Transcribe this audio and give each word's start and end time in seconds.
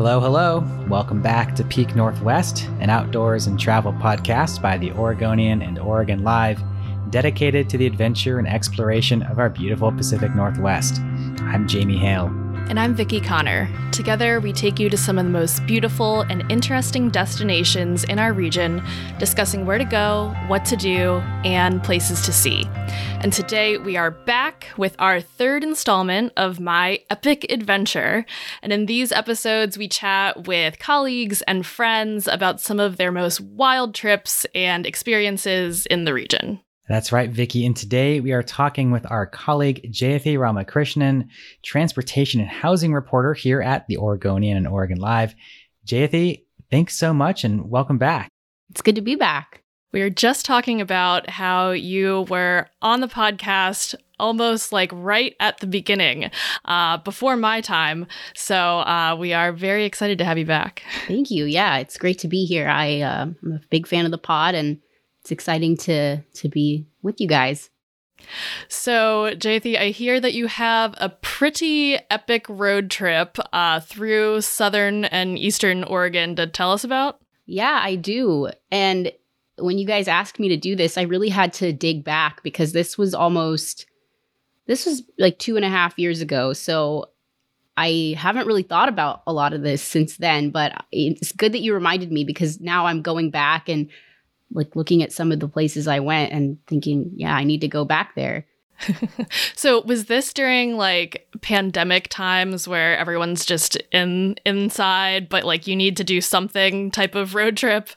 Hello, 0.00 0.18
hello. 0.18 0.64
Welcome 0.88 1.20
back 1.20 1.54
to 1.56 1.62
Peak 1.62 1.94
Northwest, 1.94 2.66
an 2.80 2.88
outdoors 2.88 3.46
and 3.46 3.60
travel 3.60 3.92
podcast 3.92 4.62
by 4.62 4.78
the 4.78 4.92
Oregonian 4.92 5.60
and 5.60 5.78
Oregon 5.78 6.24
Live, 6.24 6.58
dedicated 7.10 7.68
to 7.68 7.76
the 7.76 7.84
adventure 7.84 8.38
and 8.38 8.48
exploration 8.48 9.22
of 9.24 9.38
our 9.38 9.50
beautiful 9.50 9.92
Pacific 9.92 10.34
Northwest. 10.34 11.00
I'm 11.40 11.68
Jamie 11.68 11.98
Hale. 11.98 12.28
And 12.70 12.78
I'm 12.78 12.94
Vickie 12.94 13.22
Connor. 13.22 13.68
Together, 13.90 14.38
we 14.38 14.52
take 14.52 14.78
you 14.78 14.88
to 14.90 14.96
some 14.96 15.18
of 15.18 15.24
the 15.24 15.30
most 15.32 15.66
beautiful 15.66 16.20
and 16.20 16.48
interesting 16.52 17.10
destinations 17.10 18.04
in 18.04 18.20
our 18.20 18.32
region, 18.32 18.80
discussing 19.18 19.66
where 19.66 19.76
to 19.76 19.84
go, 19.84 20.32
what 20.46 20.64
to 20.66 20.76
do, 20.76 21.14
and 21.44 21.82
places 21.82 22.24
to 22.26 22.32
see. 22.32 22.62
And 23.22 23.32
today, 23.32 23.76
we 23.76 23.96
are 23.96 24.12
back 24.12 24.68
with 24.76 24.94
our 25.00 25.20
third 25.20 25.64
installment 25.64 26.32
of 26.36 26.60
My 26.60 27.00
Epic 27.10 27.44
Adventure. 27.50 28.24
And 28.62 28.72
in 28.72 28.86
these 28.86 29.10
episodes, 29.10 29.76
we 29.76 29.88
chat 29.88 30.46
with 30.46 30.78
colleagues 30.78 31.42
and 31.42 31.66
friends 31.66 32.28
about 32.28 32.60
some 32.60 32.78
of 32.78 32.98
their 32.98 33.10
most 33.10 33.40
wild 33.40 33.96
trips 33.96 34.46
and 34.54 34.86
experiences 34.86 35.86
in 35.86 36.04
the 36.04 36.14
region. 36.14 36.60
That's 36.88 37.12
right, 37.12 37.32
Vickie. 37.32 37.66
And 37.66 37.76
today 37.76 38.20
we 38.20 38.32
are 38.32 38.42
talking 38.42 38.90
with 38.90 39.08
our 39.10 39.26
colleague 39.26 39.92
Jayati 39.92 40.38
Ramakrishnan, 40.38 41.28
transportation 41.62 42.40
and 42.40 42.50
housing 42.50 42.92
reporter 42.92 43.32
here 43.32 43.62
at 43.62 43.86
the 43.86 43.96
Oregonian 43.96 44.56
and 44.56 44.66
Oregon 44.66 44.98
Live. 44.98 45.34
Jayati, 45.86 46.44
thanks 46.70 46.96
so 46.96 47.12
much 47.12 47.44
and 47.44 47.70
welcome 47.70 47.98
back. 47.98 48.28
It's 48.70 48.82
good 48.82 48.96
to 48.96 49.02
be 49.02 49.14
back. 49.14 49.62
We 49.92 50.00
were 50.00 50.10
just 50.10 50.46
talking 50.46 50.80
about 50.80 51.28
how 51.28 51.70
you 51.72 52.26
were 52.28 52.68
on 52.80 53.00
the 53.00 53.08
podcast 53.08 53.94
almost 54.20 54.72
like 54.72 54.90
right 54.92 55.34
at 55.40 55.58
the 55.58 55.66
beginning, 55.66 56.30
uh, 56.66 56.98
before 56.98 57.36
my 57.36 57.60
time. 57.60 58.06
So 58.34 58.56
uh, 58.80 59.16
we 59.18 59.32
are 59.32 59.52
very 59.52 59.84
excited 59.84 60.18
to 60.18 60.24
have 60.24 60.38
you 60.38 60.44
back. 60.44 60.82
Thank 61.06 61.30
you. 61.30 61.46
Yeah, 61.46 61.78
it's 61.78 61.98
great 61.98 62.18
to 62.20 62.28
be 62.28 62.44
here. 62.44 62.68
I, 62.68 63.00
uh, 63.00 63.22
I'm 63.42 63.52
a 63.52 63.60
big 63.70 63.86
fan 63.86 64.04
of 64.04 64.10
the 64.10 64.18
pod 64.18 64.54
and 64.54 64.78
it's 65.30 65.32
exciting 65.32 65.76
to 65.76 66.20
to 66.20 66.48
be 66.48 66.86
with 67.02 67.20
you 67.20 67.28
guys. 67.28 67.70
So, 68.68 69.30
Jayati, 69.34 69.78
I 69.78 69.88
hear 69.90 70.20
that 70.20 70.34
you 70.34 70.46
have 70.46 70.94
a 70.98 71.08
pretty 71.08 71.96
epic 72.10 72.46
road 72.48 72.90
trip 72.90 73.38
uh, 73.52 73.80
through 73.80 74.42
southern 74.42 75.06
and 75.06 75.38
eastern 75.38 75.84
Oregon 75.84 76.36
to 76.36 76.46
tell 76.46 76.72
us 76.72 76.84
about. 76.84 77.20
Yeah, 77.46 77.80
I 77.82 77.94
do. 77.94 78.50
And 78.70 79.12
when 79.56 79.78
you 79.78 79.86
guys 79.86 80.06
asked 80.06 80.38
me 80.38 80.48
to 80.48 80.56
do 80.56 80.76
this, 80.76 80.98
I 80.98 81.02
really 81.02 81.30
had 81.30 81.52
to 81.54 81.72
dig 81.72 82.04
back 82.04 82.42
because 82.42 82.72
this 82.72 82.98
was 82.98 83.14
almost, 83.14 83.86
this 84.66 84.84
was 84.84 85.02
like 85.18 85.38
two 85.38 85.56
and 85.56 85.64
a 85.64 85.70
half 85.70 85.98
years 85.98 86.20
ago. 86.20 86.52
So 86.52 87.06
I 87.76 88.14
haven't 88.18 88.46
really 88.46 88.62
thought 88.64 88.90
about 88.90 89.22
a 89.26 89.32
lot 89.32 89.54
of 89.54 89.62
this 89.62 89.82
since 89.82 90.18
then, 90.18 90.50
but 90.50 90.84
it's 90.92 91.32
good 91.32 91.52
that 91.52 91.60
you 91.60 91.72
reminded 91.72 92.12
me 92.12 92.24
because 92.24 92.60
now 92.60 92.84
I'm 92.84 93.00
going 93.00 93.30
back 93.30 93.68
and 93.68 93.88
like 94.52 94.74
looking 94.76 95.02
at 95.02 95.12
some 95.12 95.32
of 95.32 95.40
the 95.40 95.48
places 95.48 95.86
I 95.86 96.00
went 96.00 96.32
and 96.32 96.58
thinking, 96.66 97.12
yeah, 97.14 97.34
I 97.34 97.44
need 97.44 97.60
to 97.60 97.68
go 97.68 97.84
back 97.84 98.14
there. 98.14 98.46
so 99.54 99.82
was 99.82 100.06
this 100.06 100.32
during 100.32 100.76
like 100.76 101.28
pandemic 101.42 102.08
times 102.08 102.66
where 102.66 102.96
everyone's 102.96 103.44
just 103.44 103.76
in 103.92 104.36
inside 104.46 105.28
but 105.28 105.44
like 105.44 105.66
you 105.66 105.76
need 105.76 105.98
to 105.98 106.04
do 106.04 106.20
something 106.20 106.90
type 106.90 107.14
of 107.14 107.34
road 107.34 107.56
trip? 107.56 107.90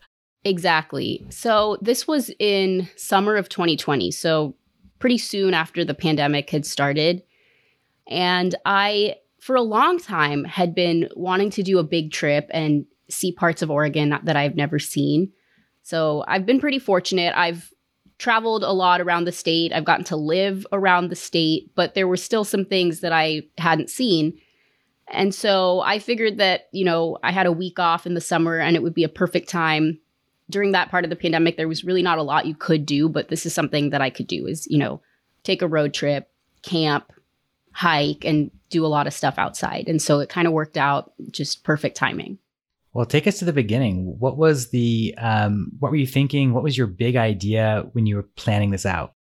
Exactly. 0.44 1.26
So 1.30 1.78
this 1.82 2.08
was 2.08 2.30
in 2.38 2.90
summer 2.98 3.36
of 3.36 3.48
2020. 3.48 4.12
So 4.12 4.56
pretty 5.00 5.18
soon 5.18 5.54
after 5.54 5.86
the 5.86 5.94
pandemic 5.94 6.50
had 6.50 6.66
started. 6.66 7.24
And 8.08 8.56
I 8.66 9.16
for 9.40 9.56
a 9.56 9.62
long 9.62 10.00
time 10.00 10.44
had 10.46 10.74
been 10.74 11.10
wanting 11.16 11.50
to 11.52 11.64
do 11.64 11.80
a 11.80 11.84
big 11.84 12.12
trip 12.12 12.50
and 12.52 12.86
see 13.10 13.32
parts 13.32 13.62
of 13.62 13.70
Oregon 13.70 14.18
that 14.24 14.38
I've 14.38 14.56
never 14.56 14.80
seen. 14.80 15.32
So 15.84 16.24
I've 16.28 16.46
been 16.46 16.60
pretty 16.60 16.80
fortunate. 16.80 17.34
I've 17.36 17.72
traveled 18.18 18.64
a 18.64 18.72
lot 18.72 19.02
around 19.02 19.26
the 19.26 19.32
state. 19.32 19.74
I've 19.74 19.86
gotten 19.86 20.06
to 20.06 20.16
live 20.16 20.66
around 20.72 21.10
the 21.10 21.16
state, 21.16 21.72
but 21.76 21.94
there 21.94 22.08
were 22.08 22.18
still 22.18 22.46
some 22.46 22.66
things 22.66 23.02
that 23.02 23.12
I 23.12 23.44
hadn't 23.58 23.90
seen. 23.90 24.40
And 25.10 25.36
so 25.36 25.82
I 25.82 26.00
figured 26.00 26.38
that, 26.38 26.70
you 26.72 26.86
know, 26.86 27.18
I 27.22 27.32
had 27.32 27.46
a 27.46 27.52
week 27.52 27.80
off 27.80 28.06
in 28.06 28.14
the 28.14 28.22
summer 28.22 28.58
and 28.58 28.76
it 28.76 28.84
would 28.84 28.94
be 28.94 29.04
a 29.04 29.10
perfect 29.10 29.50
time. 29.50 30.00
During 30.50 30.72
that 30.72 30.90
part 30.90 31.04
of 31.04 31.10
the 31.10 31.16
pandemic, 31.16 31.58
there 31.58 31.68
was 31.68 31.84
really 31.84 32.02
not 32.02 32.18
a 32.18 32.24
lot 32.24 32.46
you 32.46 32.56
could 32.56 32.86
do, 32.86 33.10
but 33.10 33.30
this 33.30 33.46
is 33.46 33.54
something 33.54 33.90
that 33.90 34.02
I 34.02 34.10
could 34.10 34.28
do 34.28 34.46
is, 34.48 34.68
you 34.70 34.78
know, 34.78 35.02
take 35.44 35.62
a 35.62 35.68
road 35.68 35.94
trip, 35.94 36.30
camp, 36.62 37.12
hike, 37.74 38.24
and 38.24 38.52
do 38.70 38.86
a 38.86 38.88
lot 38.88 39.08
of 39.08 39.14
stuff 39.14 39.38
outside. 39.38 39.90
And 39.90 40.02
so 40.02 40.20
it 40.20 40.30
kind 40.30 40.48
of 40.48 40.54
worked 40.54 40.78
out 40.78 41.14
just 41.32 41.64
perfect 41.64 41.98
timing. 41.98 42.38
Well, 42.94 43.06
take 43.08 43.26
us 43.26 43.40
to 43.40 43.46
the 43.46 43.54
beginning. 43.54 44.20
What 44.20 44.38
was 44.38 44.70
the, 44.70 45.16
um, 45.18 45.72
what 45.80 45.92
were 45.92 45.98
you 45.98 46.06
thinking? 46.08 46.54
What 46.54 46.64
was 46.64 46.78
your 46.78 46.88
big 46.88 47.16
idea 47.16 47.86
when 47.94 48.06
you 48.06 48.16
were 48.16 48.24
planning 48.24 48.70
this 48.70 48.86
out? 48.86 49.14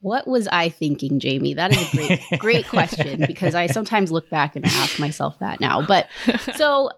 What 0.00 0.26
was 0.26 0.48
I 0.48 0.68
thinking, 0.68 1.20
Jamie? 1.20 1.54
That 1.54 1.70
is 1.70 1.94
a 1.94 1.96
great, 1.96 2.20
great 2.40 2.68
question 2.68 3.24
because 3.24 3.54
I 3.54 3.68
sometimes 3.68 4.10
look 4.10 4.28
back 4.28 4.56
and 4.56 4.64
ask 4.64 4.98
myself 4.98 5.38
that 5.38 5.60
now. 5.60 5.86
But 5.86 6.08
so 6.56 6.90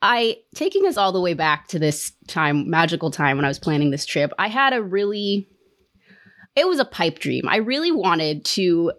I, 0.00 0.36
taking 0.54 0.86
us 0.86 0.96
all 0.96 1.10
the 1.10 1.20
way 1.20 1.34
back 1.34 1.66
to 1.68 1.80
this 1.80 2.12
time, 2.28 2.70
magical 2.70 3.10
time 3.10 3.36
when 3.36 3.44
I 3.44 3.48
was 3.48 3.58
planning 3.58 3.90
this 3.90 4.06
trip, 4.06 4.32
I 4.38 4.46
had 4.46 4.72
a 4.72 4.80
really, 4.80 5.48
it 6.54 6.68
was 6.68 6.78
a 6.78 6.84
pipe 6.84 7.18
dream. 7.18 7.48
I 7.48 7.56
really 7.56 7.90
wanted 7.90 8.44
to 8.44 8.92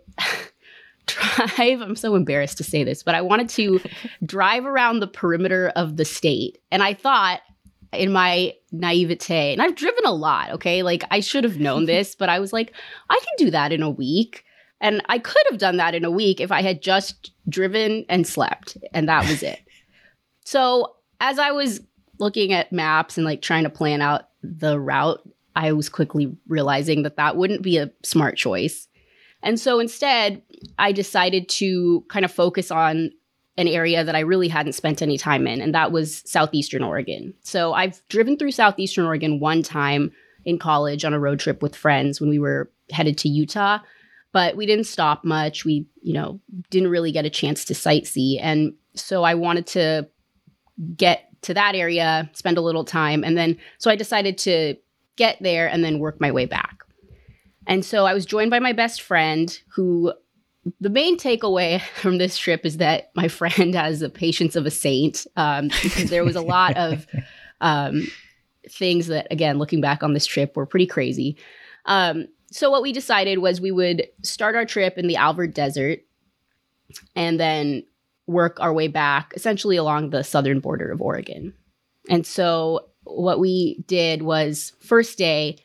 drive. 1.09 1.81
I'm 1.81 1.95
so 1.95 2.15
embarrassed 2.15 2.57
to 2.57 2.63
say 2.63 2.83
this, 2.83 3.03
but 3.03 3.15
I 3.15 3.21
wanted 3.21 3.49
to 3.49 3.81
drive 4.25 4.65
around 4.65 4.99
the 4.99 5.07
perimeter 5.07 5.71
of 5.75 5.97
the 5.97 6.05
state. 6.05 6.57
And 6.71 6.83
I 6.83 6.93
thought, 6.93 7.41
in 7.91 8.11
my 8.11 8.53
naivete, 8.71 9.53
and 9.53 9.61
I've 9.61 9.75
driven 9.75 10.05
a 10.05 10.11
lot, 10.11 10.51
okay? 10.51 10.83
Like 10.83 11.03
I 11.11 11.19
should 11.19 11.43
have 11.43 11.59
known 11.59 11.85
this, 11.87 12.15
but 12.15 12.29
I 12.29 12.39
was 12.39 12.53
like, 12.53 12.73
I 13.09 13.19
can 13.19 13.45
do 13.45 13.51
that 13.51 13.71
in 13.71 13.81
a 13.81 13.89
week. 13.89 14.43
And 14.81 15.01
I 15.09 15.19
could 15.19 15.43
have 15.49 15.59
done 15.59 15.75
that 15.77 15.93
in 15.93 16.05
a 16.05 16.11
week 16.11 16.39
if 16.39 16.53
I 16.53 16.61
had 16.61 16.81
just 16.81 17.31
driven 17.49 18.05
and 18.07 18.25
slept, 18.25 18.77
and 18.93 19.09
that 19.09 19.27
was 19.27 19.43
it. 19.43 19.59
so, 20.45 20.95
as 21.19 21.37
I 21.37 21.51
was 21.51 21.81
looking 22.17 22.53
at 22.53 22.71
maps 22.71 23.17
and 23.17 23.25
like 23.25 23.41
trying 23.41 23.63
to 23.63 23.69
plan 23.69 24.01
out 24.01 24.29
the 24.41 24.79
route, 24.79 25.21
I 25.55 25.73
was 25.73 25.89
quickly 25.89 26.33
realizing 26.47 27.03
that 27.03 27.17
that 27.17 27.35
wouldn't 27.35 27.61
be 27.61 27.77
a 27.77 27.91
smart 28.03 28.37
choice. 28.37 28.87
And 29.41 29.59
so 29.59 29.79
instead, 29.79 30.41
I 30.77 30.91
decided 30.91 31.49
to 31.49 32.03
kind 32.09 32.25
of 32.25 32.31
focus 32.31 32.71
on 32.71 33.11
an 33.57 33.67
area 33.67 34.03
that 34.03 34.15
I 34.15 34.21
really 34.21 34.47
hadn't 34.47 34.73
spent 34.73 35.01
any 35.01 35.17
time 35.17 35.45
in, 35.45 35.61
and 35.61 35.75
that 35.75 35.91
was 35.91 36.23
Southeastern 36.25 36.83
Oregon. 36.83 37.33
So 37.41 37.73
I've 37.73 38.01
driven 38.07 38.37
through 38.37 38.51
Southeastern 38.51 39.05
Oregon 39.05 39.39
one 39.39 39.63
time 39.63 40.11
in 40.45 40.57
college 40.57 41.03
on 41.03 41.13
a 41.13 41.19
road 41.19 41.39
trip 41.39 41.61
with 41.61 41.75
friends 41.75 42.21
when 42.21 42.29
we 42.29 42.39
were 42.39 42.71
headed 42.91 43.17
to 43.19 43.29
Utah, 43.29 43.79
but 44.31 44.55
we 44.55 44.65
didn't 44.65 44.85
stop 44.85 45.25
much. 45.25 45.65
We, 45.65 45.85
you 46.01 46.13
know, 46.13 46.39
didn't 46.69 46.89
really 46.89 47.11
get 47.11 47.25
a 47.25 47.29
chance 47.29 47.65
to 47.65 47.73
sightsee. 47.73 48.39
And 48.41 48.73
so 48.95 49.23
I 49.23 49.33
wanted 49.33 49.67
to 49.67 50.07
get 50.95 51.29
to 51.41 51.53
that 51.53 51.75
area, 51.75 52.29
spend 52.33 52.57
a 52.57 52.61
little 52.61 52.85
time, 52.85 53.23
and 53.23 53.37
then 53.37 53.57
so 53.77 53.91
I 53.91 53.95
decided 53.95 54.37
to 54.39 54.75
get 55.15 55.37
there 55.41 55.67
and 55.67 55.83
then 55.83 55.99
work 55.99 56.21
my 56.21 56.31
way 56.31 56.45
back. 56.45 56.77
And 57.67 57.83
so 57.83 58.05
I 58.05 58.13
was 58.13 58.25
joined 58.25 58.49
by 58.49 58.59
my 58.59 58.73
best 58.73 59.01
friend 59.01 59.57
who 59.75 60.13
the 60.79 60.89
main 60.89 61.17
takeaway 61.17 61.81
from 61.95 62.17
this 62.17 62.37
trip 62.37 62.65
is 62.65 62.77
that 62.77 63.11
my 63.15 63.27
friend 63.27 63.73
has 63.75 63.99
the 63.99 64.09
patience 64.09 64.55
of 64.55 64.65
a 64.65 64.71
saint 64.71 65.25
um, 65.35 65.69
because 65.83 66.09
there 66.09 66.25
was 66.25 66.35
a 66.35 66.41
lot 66.41 66.77
of 66.77 67.05
um, 67.61 68.07
things 68.69 69.07
that, 69.07 69.27
again, 69.31 69.57
looking 69.57 69.81
back 69.81 70.03
on 70.03 70.13
this 70.13 70.25
trip, 70.25 70.55
were 70.55 70.65
pretty 70.65 70.87
crazy. 70.87 71.37
Um, 71.85 72.27
so 72.51 72.71
what 72.71 72.81
we 72.81 72.91
decided 72.91 73.39
was 73.39 73.61
we 73.61 73.71
would 73.71 74.07
start 74.23 74.55
our 74.55 74.65
trip 74.65 74.97
in 74.97 75.07
the 75.07 75.15
Alvord 75.15 75.53
Desert 75.53 75.99
and 77.15 77.39
then 77.39 77.83
work 78.27 78.59
our 78.59 78.73
way 78.73 78.87
back 78.87 79.33
essentially 79.35 79.75
along 79.75 80.09
the 80.09 80.23
southern 80.23 80.59
border 80.59 80.91
of 80.91 81.01
Oregon. 81.01 81.53
And 82.09 82.25
so 82.25 82.89
what 83.03 83.39
we 83.39 83.83
did 83.87 84.21
was 84.21 84.73
first 84.81 85.17
day 85.17 85.57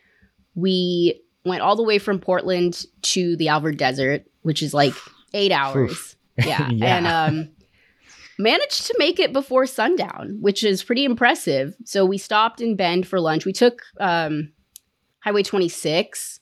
we 0.54 1.20
went 1.44 1.62
all 1.62 1.76
the 1.76 1.82
way 1.82 1.98
from 1.98 2.18
Portland 2.18 2.86
to 3.02 3.36
the 3.36 3.48
Alvord 3.48 3.76
Desert, 3.76 4.24
which 4.44 4.62
is 4.62 4.72
like 4.72 4.94
eight 5.34 5.50
hours. 5.52 5.90
Oof. 5.90 6.16
Yeah. 6.46 6.68
Yeah. 6.70 6.96
And 6.96 7.06
um 7.06 7.50
managed 8.38 8.86
to 8.88 8.94
make 8.98 9.20
it 9.20 9.32
before 9.32 9.66
sundown, 9.66 10.38
which 10.40 10.64
is 10.64 10.82
pretty 10.82 11.04
impressive. 11.04 11.74
So 11.84 12.04
we 12.04 12.18
stopped 12.18 12.60
in 12.60 12.74
Bend 12.76 13.06
for 13.06 13.20
lunch. 13.20 13.44
We 13.44 13.52
took 13.52 13.82
um 14.00 14.52
Highway 15.20 15.42
26 15.42 16.40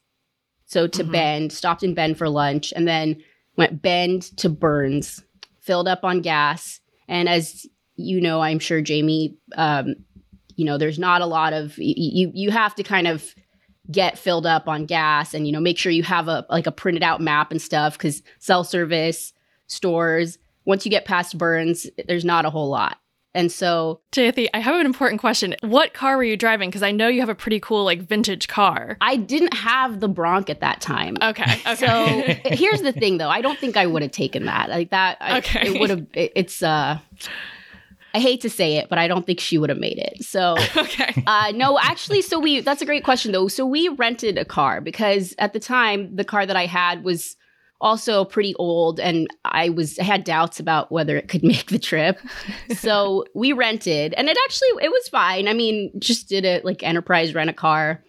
so 0.67 0.87
to 0.87 1.05
Mhm. 1.05 1.13
Bend, 1.13 1.53
stopped 1.53 1.83
in 1.83 1.93
Bend 1.93 2.17
for 2.17 2.29
lunch 2.31 2.73
and 2.75 2.89
then 2.89 3.23
went 3.59 3.83
Bend 3.83 4.23
to 4.39 4.49
Burns, 4.49 5.23
filled 5.61 5.87
up 5.87 6.03
on 6.03 6.23
gas. 6.23 6.81
And 7.09 7.29
as 7.29 7.67
you 7.97 8.19
know, 8.23 8.41
I'm 8.41 8.59
sure 8.59 8.81
Jamie 8.81 9.37
um 9.57 9.95
you 10.57 10.65
know, 10.65 10.79
there's 10.79 10.99
not 10.99 11.21
a 11.23 11.27
lot 11.27 11.53
of 11.53 11.77
y- 11.79 11.95
you 11.97 12.31
you 12.35 12.51
have 12.51 12.75
to 12.77 12.83
kind 12.83 13.07
of 13.07 13.35
get 13.93 14.19
filled 14.19 14.47
up 14.47 14.67
on 14.69 14.87
gas 14.87 15.35
and 15.35 15.47
you 15.47 15.53
know 15.53 15.61
make 15.61 15.79
sure 15.79 15.93
you 15.93 16.03
have 16.03 16.27
a 16.29 16.45
like 16.51 16.67
a 16.67 16.73
printed 16.73 17.03
out 17.03 17.21
map 17.21 17.51
and 17.51 17.61
stuff 17.63 17.97
because 17.99 18.23
cell 18.39 18.65
service 18.65 19.33
stores 19.67 20.39
once 20.65 20.85
you 20.85 20.91
get 20.91 21.05
past 21.05 21.37
burns 21.39 21.87
there's 22.09 22.25
not 22.25 22.45
a 22.45 22.51
whole 22.51 22.69
lot 22.69 22.99
and 23.35 23.51
so 23.51 24.01
Jayati, 24.13 24.49
I 24.53 24.59
have 24.61 24.75
an 24.79 24.85
important 24.85 25.19
question. 25.19 25.57
What 25.63 25.95
car 25.95 26.19
were 26.19 26.23
you 26.23 26.37
driving? 26.37 26.69
Because 26.69 26.83
I 26.83 26.91
know 26.91 27.09
you 27.09 27.21
have 27.21 27.31
a 27.31 27.35
pretty 27.35 27.61
cool 27.61 27.83
like 27.83 28.03
vintage 28.03 28.47
car. 28.47 28.99
i 29.01 29.17
didn't 29.17 29.55
have 29.55 30.01
the 30.01 30.09
bronc 30.09 30.51
at 30.51 30.61
that 30.61 30.81
time 30.83 31.17
Okay. 31.23 31.45
Okay. 31.67 31.75
so 31.77 32.23
here's 32.55 32.83
the 32.83 32.93
thing 32.93 33.17
though 33.19 33.31
i 33.31 33.41
don't 33.41 33.59
think 33.59 33.77
i 33.79 33.87
would 33.87 34.03
have 34.03 34.11
taken 34.13 34.45
that 34.47 34.69
like 34.69 34.91
that 34.91 35.17
I, 35.21 35.39
Okay. 35.39 35.69
it 35.69 35.81
would 35.81 35.89
have 35.91 36.07
it, 36.13 36.33
it's 36.37 36.63
uh 36.63 36.99
i 38.15 38.19
hate 38.19 38.41
to 38.41 38.51
say 38.51 38.77
it 38.77 38.89
but 38.89 38.99
i 38.99 39.09
don't 39.09 39.27
think 39.27 39.41
she 39.41 39.59
would 39.59 39.71
have 39.71 39.79
made 39.79 39.99
it 39.99 40.23
so 40.25 40.57
okay. 40.77 41.23
Uh, 41.27 41.53
no, 41.55 41.79
actually, 41.79 42.23
so 42.23 42.39
we, 42.39 42.61
that's 42.61 42.83
a 42.83 42.87
great 42.87 43.05
question 43.05 43.33
though. 43.33 43.49
So 43.49 43.67
we 43.67 43.89
rented 43.89 44.39
a 44.39 44.45
car 44.45 44.81
because 44.81 45.35
at 45.39 45.53
the 45.53 45.61
time, 45.61 46.15
the 46.15 46.25
car 46.25 46.47
that 46.47 46.57
I 46.57 46.67
had 46.67 47.05
was 47.05 47.37
also 47.81 48.25
pretty 48.25 48.55
old 48.57 49.01
and 49.01 49.29
I 49.45 49.71
was, 49.71 49.99
I 49.99 50.05
had 50.05 50.25
doubts 50.25 50.61
about 50.61 50.93
whether 50.93 51.17
it 51.17 51.29
could 51.29 51.43
make 51.55 51.67
the 51.67 51.79
trip. 51.79 52.19
so 52.77 53.25
we 53.35 53.53
rented 53.53 54.15
and 54.15 54.29
it 54.29 54.37
actually, 54.45 54.85
it 54.85 54.91
was 54.91 55.09
fine. 55.09 55.49
I 55.49 55.53
mean, 55.53 55.93
just 55.99 56.29
did 56.29 56.45
it 56.45 56.65
like 56.65 56.83
enterprise 56.83 57.35
rent 57.35 57.51
a 57.51 57.55
car. 57.55 58.03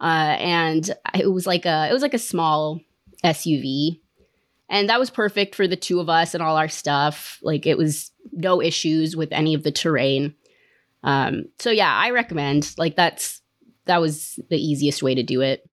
Uh, 0.00 0.36
and 0.38 0.90
it 1.14 1.30
was 1.30 1.46
like 1.46 1.66
a, 1.66 1.88
it 1.90 1.92
was 1.92 2.02
like 2.02 2.14
a 2.14 2.18
small 2.18 2.80
SUV. 3.24 4.00
And 4.70 4.88
that 4.88 4.98
was 5.00 5.10
perfect 5.10 5.54
for 5.54 5.66
the 5.66 5.76
two 5.76 6.00
of 6.00 6.08
us 6.08 6.32
and 6.32 6.42
all 6.42 6.56
our 6.56 6.68
stuff. 6.68 7.38
Like 7.42 7.66
it 7.66 7.76
was 7.76 8.10
no 8.32 8.62
issues 8.62 9.16
with 9.16 9.32
any 9.32 9.52
of 9.54 9.64
the 9.64 9.72
terrain. 9.72 10.34
Um, 11.02 11.46
so 11.58 11.70
yeah, 11.70 11.92
I 11.94 12.10
recommend 12.10 12.74
like 12.78 12.94
that's 12.96 13.42
that 13.86 14.00
was 14.00 14.38
the 14.48 14.56
easiest 14.56 15.02
way 15.02 15.14
to 15.14 15.22
do 15.22 15.40
it. 15.40 15.68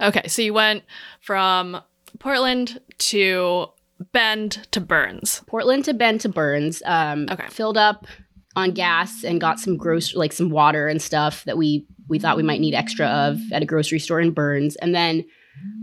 Okay. 0.00 0.26
So 0.28 0.42
you 0.42 0.54
went 0.54 0.84
from 1.20 1.80
Portland 2.20 2.80
to 2.98 3.66
Bend 4.12 4.66
to 4.70 4.80
Burns. 4.80 5.42
Portland 5.46 5.84
to 5.86 5.94
Bend 5.94 6.20
to 6.22 6.28
Burns. 6.28 6.82
Um, 6.84 7.26
Okay. 7.30 7.48
filled 7.48 7.76
up 7.78 8.06
on 8.54 8.70
gas 8.70 9.24
and 9.24 9.40
got 9.40 9.58
some 9.58 9.76
gross 9.76 10.14
like 10.14 10.32
some 10.32 10.50
water 10.50 10.86
and 10.88 11.02
stuff 11.02 11.44
that 11.44 11.58
we 11.58 11.86
we 12.08 12.18
thought 12.18 12.36
we 12.36 12.42
might 12.42 12.60
need 12.60 12.74
extra 12.74 13.06
of 13.06 13.40
at 13.52 13.62
a 13.62 13.66
grocery 13.66 13.98
store 13.98 14.20
in 14.20 14.30
Burns. 14.30 14.76
And 14.76 14.94
then 14.94 15.24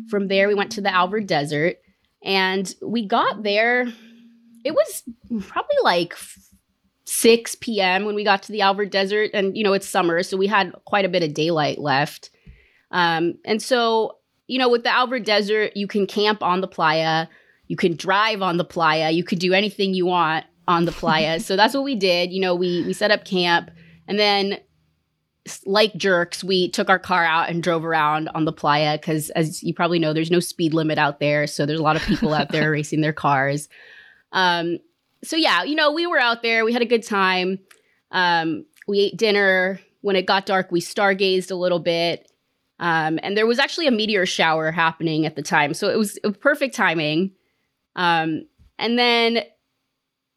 from 0.10 0.28
there 0.28 0.48
we 0.48 0.54
went 0.56 0.72
to 0.74 0.82
the 0.82 0.94
Alvord 0.94 1.28
Desert 1.28 1.78
and 2.24 2.74
we 2.82 3.06
got 3.06 3.44
there. 3.44 3.88
It 4.64 4.74
was 4.74 5.04
probably 5.42 5.78
like 5.84 6.16
6 7.06 7.56
p.m. 7.56 8.06
when 8.06 8.16
we 8.16 8.24
got 8.24 8.44
to 8.44 8.52
the 8.52 8.62
Alvord 8.62 8.90
Desert. 8.90 9.32
And, 9.34 9.58
you 9.58 9.64
know, 9.64 9.74
it's 9.74 9.88
summer, 9.88 10.24
so 10.24 10.38
we 10.38 10.48
had 10.48 10.74
quite 10.86 11.06
a 11.06 11.10
bit 11.10 11.24
of 11.24 11.34
daylight 11.34 11.80
left. 11.80 12.30
Um, 12.92 13.36
and 13.44 13.62
so, 13.62 14.18
you 14.48 14.58
know, 14.58 14.70
with 14.70 14.84
the 14.84 14.94
Alvord 14.94 15.26
Desert, 15.26 15.76
you 15.76 15.88
can 15.88 16.08
camp 16.08 16.42
on 16.42 16.62
the 16.62 16.68
playa, 16.68 17.28
you 17.68 17.76
can 17.76 17.96
drive 17.96 18.42
on 18.42 18.58
the 18.58 18.64
playa, 18.64 19.12
you 19.12 19.24
could 19.24 19.40
do 19.40 19.54
anything 19.54 19.94
you 19.94 20.06
want 20.06 20.46
on 20.68 20.86
the 20.86 20.92
playa. 20.92 21.40
so 21.42 21.56
that's 21.56 21.74
what 21.74 21.84
we 21.84 21.96
did. 21.96 22.32
You 22.32 22.42
know, 22.42 22.56
we 22.56 22.84
we 22.86 22.94
set 22.94 23.12
up 23.12 23.26
camp 23.26 23.72
and 24.08 24.18
then 24.20 24.60
like 25.66 25.96
jerks, 25.96 26.44
we 26.44 26.70
took 26.70 26.90
our 26.90 27.00
car 27.00 27.26
out 27.26 27.50
and 27.50 27.62
drove 27.62 27.84
around 27.84 28.30
on 28.30 28.46
the 28.46 28.54
playa 28.54 28.98
because, 28.98 29.30
as 29.32 29.62
you 29.62 29.74
probably 29.74 30.00
know, 30.00 30.14
there's 30.14 30.32
no 30.32 30.40
speed 30.40 30.74
limit 30.74 30.98
out 30.98 31.20
there. 31.20 31.48
So 31.48 31.66
there's 31.66 31.80
a 31.80 31.84
lot 31.84 31.96
of 31.96 32.02
people 32.04 32.34
out 32.34 32.50
there 32.50 32.72
racing 32.72 33.02
their 33.02 33.14
cars. 33.14 33.68
Um, 34.32 34.80
so 35.24 35.36
yeah, 35.36 35.64
you 35.64 35.76
know, 35.76 35.92
we 35.92 36.08
were 36.08 36.20
out 36.20 36.42
there. 36.44 36.66
We 36.66 36.74
had 36.74 36.82
a 36.82 36.86
good 36.86 37.04
time. 37.04 37.60
Um, 38.12 38.66
we 38.88 39.00
ate 39.00 39.18
dinner. 39.18 39.80
When 40.02 40.16
it 40.16 40.26
got 40.26 40.46
dark, 40.46 40.72
we 40.72 40.82
stargazed 40.82 41.52
a 41.52 41.56
little 41.56 41.80
bit. 41.80 42.30
Um, 42.80 43.20
and 43.24 43.38
there 43.38 43.48
was 43.48 43.60
actually 43.60 43.88
a 43.88 43.92
meteor 43.92 44.26
shower 44.26 44.72
happening 44.72 45.26
at 45.26 45.36
the 45.36 45.42
time, 45.42 45.74
so 45.74 45.90
it 45.90 45.98
was, 45.98 46.20
perfect 46.42 46.76
timing. 46.76 47.32
Um, 47.96 48.46
and 48.78 49.00
then, 49.00 49.44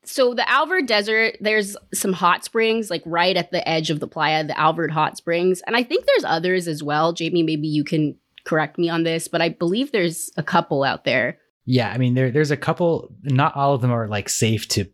so 0.07 0.35
the 0.35 0.49
Alvord 0.49 0.87
Desert, 0.87 1.37
there's 1.41 1.77
some 1.93 2.13
hot 2.13 2.45
springs 2.45 2.91
like 2.91 3.03
right 3.05 3.37
at 3.37 3.51
the 3.51 3.67
edge 3.69 3.91
of 3.91 4.01
the 4.01 4.07
playa, 4.07 4.45
the 4.45 4.59
Alvord 4.59 4.91
Hot 4.91 5.17
Springs, 5.17 5.63
and 5.67 5.77
I 5.77 5.83
think 5.83 6.07
there's 6.07 6.25
others 6.25 6.69
as 6.69 6.83
well. 6.83 7.13
Jamie, 7.13 7.43
maybe 7.43 7.69
you 7.69 7.85
can 7.85 8.17
correct 8.45 8.79
me 8.79 8.89
on 8.89 9.03
this, 9.03 9.29
but 9.29 9.43
I 9.43 9.51
believe 9.51 9.93
there's 9.93 10.31
a 10.37 10.43
couple 10.43 10.85
out 10.85 11.05
there. 11.05 11.39
Yeah, 11.65 11.91
I 11.91 11.99
mean 11.99 12.15
there 12.15 12.31
there's 12.31 12.53
a 12.53 12.57
couple 12.57 13.13
not 13.25 13.57
all 13.57 13.75
of 13.75 13.81
them 13.81 13.91
are 13.91 14.07
like 14.07 14.29
safe 14.29 14.69
to 14.69 14.87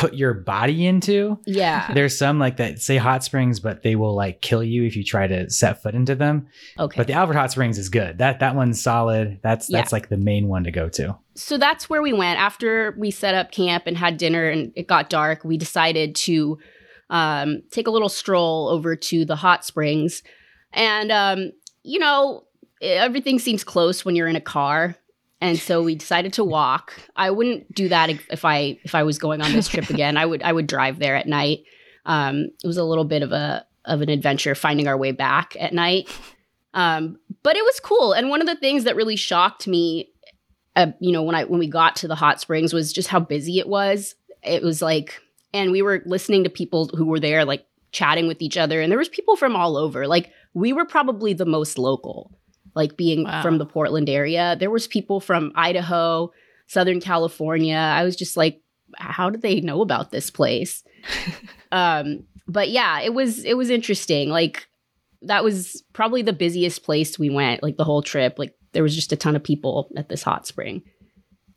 put 0.00 0.14
your 0.14 0.34
body 0.34 0.86
into. 0.86 1.38
Yeah. 1.46 1.92
There's 1.92 2.16
some 2.16 2.38
like 2.38 2.56
that 2.56 2.80
say 2.80 2.96
hot 2.96 3.22
springs, 3.22 3.60
but 3.60 3.82
they 3.82 3.96
will 3.96 4.14
like 4.14 4.40
kill 4.40 4.62
you 4.64 4.84
if 4.84 4.96
you 4.96 5.04
try 5.04 5.26
to 5.26 5.48
set 5.50 5.82
foot 5.82 5.94
into 5.94 6.14
them. 6.14 6.46
Okay. 6.78 6.96
But 6.96 7.06
the 7.06 7.12
Alvord 7.12 7.36
Hot 7.36 7.50
Springs 7.52 7.78
is 7.78 7.88
good. 7.88 8.18
That 8.18 8.40
that 8.40 8.54
one's 8.54 8.80
solid. 8.82 9.38
That's 9.42 9.68
Yeah. 9.70 9.78
that's 9.78 9.92
like 9.92 10.08
the 10.08 10.16
main 10.16 10.48
one 10.48 10.64
to 10.64 10.70
go 10.70 10.88
to. 10.90 11.16
so 11.34 11.56
that's 11.58 11.88
where 11.88 12.02
we 12.02 12.12
went 12.12 12.38
after 12.40 12.94
we 12.98 13.10
set 13.10 13.34
up 13.34 13.50
camp 13.52 13.84
and 13.86 13.96
had 13.96 14.16
dinner 14.16 14.48
and 14.48 14.72
it 14.76 14.86
got 14.86 15.08
dark 15.08 15.44
we 15.44 15.56
decided 15.56 16.14
to 16.16 16.58
um, 17.08 17.62
take 17.70 17.86
a 17.86 17.90
little 17.90 18.08
stroll 18.08 18.68
over 18.68 18.94
to 18.96 19.24
the 19.24 19.36
hot 19.36 19.64
springs 19.64 20.22
and 20.72 21.10
um, 21.10 21.50
you 21.82 21.98
know 21.98 22.44
everything 22.82 23.38
seems 23.38 23.64
close 23.64 24.04
when 24.04 24.16
you're 24.16 24.28
in 24.28 24.36
a 24.36 24.40
car 24.40 24.96
and 25.40 25.58
so 25.58 25.82
we 25.82 25.94
decided 25.94 26.34
to 26.34 26.44
walk. 26.44 26.92
I 27.16 27.30
wouldn't 27.30 27.74
do 27.74 27.88
that 27.88 28.10
if, 28.10 28.44
i 28.44 28.78
if 28.84 28.94
i 28.94 29.02
was 29.02 29.18
going 29.18 29.40
on 29.40 29.52
this 29.52 29.68
trip 29.68 29.90
again. 29.90 30.16
I 30.16 30.26
would 30.26 30.42
i 30.42 30.52
would 30.52 30.66
drive 30.66 30.98
there 30.98 31.16
at 31.16 31.26
night. 31.26 31.60
Um, 32.06 32.50
it 32.62 32.66
was 32.66 32.76
a 32.76 32.84
little 32.84 33.04
bit 33.04 33.22
of 33.22 33.32
a 33.32 33.64
of 33.84 34.02
an 34.02 34.08
adventure 34.08 34.54
finding 34.54 34.86
our 34.86 34.96
way 34.96 35.12
back 35.12 35.56
at 35.58 35.72
night. 35.72 36.08
Um, 36.74 37.18
but 37.42 37.56
it 37.56 37.64
was 37.64 37.80
cool. 37.80 38.12
And 38.12 38.28
one 38.28 38.40
of 38.40 38.46
the 38.46 38.56
things 38.56 38.84
that 38.84 38.96
really 38.96 39.16
shocked 39.16 39.66
me 39.66 40.10
uh, 40.76 40.92
you 41.00 41.12
know 41.12 41.22
when 41.22 41.34
i 41.34 41.44
when 41.44 41.58
we 41.58 41.66
got 41.66 41.96
to 41.96 42.06
the 42.06 42.14
hot 42.14 42.40
springs 42.40 42.72
was 42.72 42.92
just 42.92 43.08
how 43.08 43.20
busy 43.20 43.58
it 43.58 43.68
was. 43.68 44.14
It 44.42 44.62
was 44.62 44.82
like 44.82 45.20
and 45.52 45.72
we 45.72 45.82
were 45.82 46.02
listening 46.06 46.44
to 46.44 46.50
people 46.50 46.88
who 46.94 47.06
were 47.06 47.20
there 47.20 47.44
like 47.44 47.66
chatting 47.92 48.28
with 48.28 48.40
each 48.40 48.56
other. 48.56 48.80
And 48.80 48.90
there 48.90 48.98
was 48.98 49.08
people 49.08 49.36
from 49.36 49.56
all 49.56 49.76
over. 49.76 50.06
Like 50.06 50.30
we 50.54 50.72
were 50.72 50.84
probably 50.84 51.32
the 51.32 51.46
most 51.46 51.78
local 51.78 52.30
like 52.80 52.96
being 52.96 53.24
Wow. 53.24 53.42
from 53.42 53.58
the 53.58 53.66
portland 53.66 54.08
area. 54.08 54.56
There 54.58 54.70
was 54.70 54.86
people 54.96 55.20
from 55.20 55.52
idaho 55.54 56.30
southern 56.66 57.00
california. 57.00 57.76
I 57.76 58.02
was 58.04 58.16
just 58.16 58.36
like 58.36 58.60
how 58.96 59.30
did 59.30 59.42
they 59.42 59.60
know 59.60 59.80
about 59.82 60.10
this 60.10 60.30
place? 60.30 60.82
Um 61.72 62.24
but 62.48 62.68
yeah 62.70 63.00
it 63.00 63.14
was 63.14 63.44
it 63.44 63.56
was 63.56 63.70
interesting. 63.70 64.30
Like 64.30 64.66
that 65.22 65.44
was 65.44 65.84
probably 65.92 66.22
the 66.22 66.32
busiest 66.44 66.82
place 66.82 67.18
we 67.18 67.30
went 67.30 67.62
like 67.62 67.76
the 67.76 67.84
whole 67.84 68.02
trip. 68.02 68.38
Like 68.38 68.54
there 68.72 68.82
was 68.82 68.94
just 68.94 69.12
a 69.12 69.16
ton 69.16 69.36
of 69.36 69.42
people 69.44 69.88
at 69.96 70.08
this 70.08 70.22
hot 70.24 70.46
spring 70.46 70.82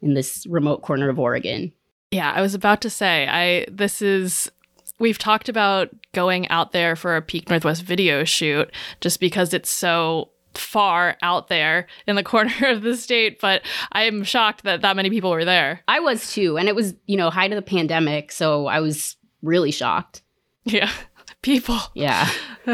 in 0.01 0.13
this 0.13 0.45
remote 0.47 0.81
corner 0.83 1.09
of 1.09 1.17
oregon. 1.17 1.71
Yeah, 2.11 2.31
I 2.31 2.41
was 2.41 2.53
about 2.53 2.81
to 2.81 2.89
say, 2.91 3.27
I 3.27 3.65
this 3.71 4.01
is 4.01 4.51
we've 4.99 5.17
talked 5.17 5.49
about 5.49 5.89
going 6.13 6.47
out 6.49 6.73
there 6.73 6.95
for 6.95 7.15
a 7.15 7.21
Peak 7.21 7.49
Northwest 7.49 7.81
video 7.81 8.23
shoot 8.23 8.69
just 9.01 9.19
because 9.19 9.53
it's 9.53 9.71
so 9.71 10.29
far 10.57 11.17
out 11.21 11.47
there 11.47 11.87
in 12.07 12.15
the 12.15 12.23
corner 12.33 12.53
of 12.67 12.81
the 12.81 12.95
state, 12.97 13.39
but 13.41 13.61
I 13.91 14.03
am 14.03 14.23
shocked 14.23 14.63
that 14.63 14.81
that 14.81 14.95
many 14.95 15.09
people 15.09 15.31
were 15.31 15.45
there. 15.45 15.81
i 15.87 15.99
was 15.99 16.31
too 16.33 16.57
and 16.57 16.67
it 16.67 16.75
was 16.75 16.93
you 17.07 17.17
know 17.17 17.29
height 17.29 17.51
of 17.51 17.55
the 17.55 17.61
pandemic 17.61 18.31
so 18.31 18.67
i 18.67 18.79
was 18.79 19.15
really 19.41 19.71
shocked 19.71 20.21
Yeah. 20.65 20.89
People. 21.41 21.77
yeah 21.93 22.29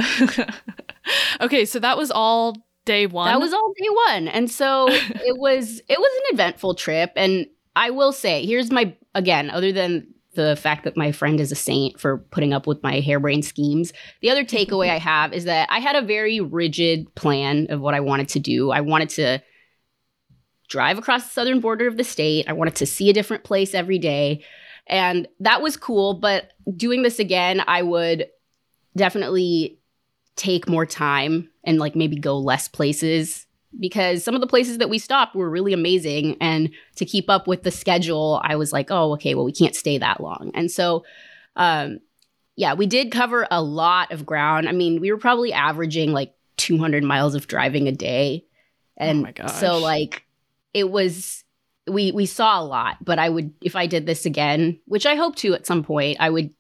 okay, 1.42 1.66
so 1.66 1.80
that 1.80 1.98
was 1.98 2.12
all 2.12 2.56
day 2.86 3.06
1. 3.08 3.28
that 3.32 3.40
was 3.40 3.54
all 3.54 3.74
day 3.78 3.88
one 4.14 4.28
and 4.28 4.50
so 4.50 4.88
it 4.90 5.38
was 5.38 5.80
it 5.88 6.00
was 6.00 6.12
an 6.24 6.34
eventful 6.34 6.74
trip 6.74 7.12
and 7.16 7.46
i 7.76 7.92
will 7.92 8.12
say 8.12 8.44
here's 8.46 8.72
my 8.72 8.96
again 9.14 9.52
other 9.52 9.72
than 9.72 10.08
the 10.48 10.56
fact 10.56 10.84
that 10.84 10.98
my 10.98 11.12
friend 11.12 11.40
is 11.40 11.52
a 11.52 11.56
saint 11.56 12.00
for 12.00 12.18
putting 12.18 12.54
up 12.54 12.68
with 12.68 12.82
my 12.84 13.00
harebrained 13.00 13.46
schemes. 13.46 13.92
The 14.22 14.30
other 14.30 14.44
takeaway 14.46 14.90
i 14.90 14.98
have 14.98 15.34
is 15.34 15.46
that 15.46 15.70
i 15.72 15.80
had 15.80 15.96
a 15.96 16.02
very 16.02 16.40
rigid 16.40 17.14
plan 17.16 17.68
of 17.70 17.82
what 17.82 17.94
i 17.94 18.00
wanted 18.00 18.30
to 18.30 18.40
do. 18.40 18.72
I 18.72 18.82
wanted 18.82 19.10
to 19.10 19.40
drive 20.70 20.98
across 20.98 21.24
the 21.24 21.32
southern 21.32 21.60
border 21.60 21.88
of 21.88 21.98
the 21.98 22.04
state. 22.04 22.48
I 22.48 22.54
wanted 22.54 22.76
to 22.76 22.86
see 22.86 23.10
a 23.10 23.14
different 23.14 23.44
place 23.44 23.74
every 23.74 23.98
day. 23.98 24.44
And 24.86 25.28
that 25.40 25.62
was 25.62 25.78
cool 25.78 26.16
but 26.16 26.52
doing 26.76 27.04
this 27.04 27.20
again 27.20 27.64
i 27.68 27.82
would 27.82 28.28
definitely 28.96 29.80
take 30.36 30.70
more 30.70 30.86
time 30.86 31.50
and 31.64 31.80
like 31.80 31.96
maybe 31.96 32.16
go 32.16 32.38
less 32.38 32.68
places 32.68 33.46
because 33.78 34.24
some 34.24 34.36
of 34.36 34.42
the 34.42 34.48
places 34.48 34.78
that 34.80 34.90
we 34.90 34.98
stopped 34.98 35.36
were 35.36 35.50
really 35.50 35.74
amazing. 35.74 36.38
And 36.42 36.72
to 36.96 37.06
keep 37.06 37.30
up 37.30 37.48
with 37.48 37.64
the 37.64 37.72
schedule, 37.72 38.42
I 38.44 38.56
was 38.56 38.72
like, 38.74 38.88
oh, 38.90 39.14
okay, 39.14 39.36
well, 39.36 39.46
we 39.46 39.52
can't 39.52 39.76
stay 39.76 39.98
that 39.98 40.22
long. 40.22 40.52
And 40.54 40.72
so, 40.72 41.04
um, 41.56 42.00
yeah, 42.56 42.74
we 42.74 42.88
did 42.88 43.12
cover 43.12 43.48
a 43.52 43.62
lot 43.62 44.12
of 44.12 44.26
ground. 44.26 44.68
I 44.68 44.72
mean, 44.72 45.00
we 45.00 45.12
were 45.12 45.18
probably 45.18 45.54
averaging 45.54 46.12
like 46.14 46.34
200 46.58 47.04
miles 47.04 47.36
of 47.36 47.48
driving 47.48 47.88
a 47.88 47.92
day. 47.92 48.46
And 48.98 49.20
Oh 49.20 49.24
my 49.24 49.32
gosh. 49.32 49.54
so, 49.54 49.78
like, 49.78 50.26
it 50.74 50.90
was 50.90 51.44
we 51.88 52.12
we 52.12 52.28
saw 52.28 52.62
a 52.62 52.64
lot 52.64 53.04
but 53.04 53.18
i 53.18 53.28
would 53.28 53.52
if 53.62 53.76
i 53.76 53.88
did 53.88 54.06
this 54.06 54.28
again 54.28 54.80
which 54.86 55.08
i 55.08 55.16
hope 55.16 55.36
to 55.36 55.56
at 55.56 55.66
some 55.66 55.84
point 55.84 56.18
i 56.20 56.30
would 56.30 56.54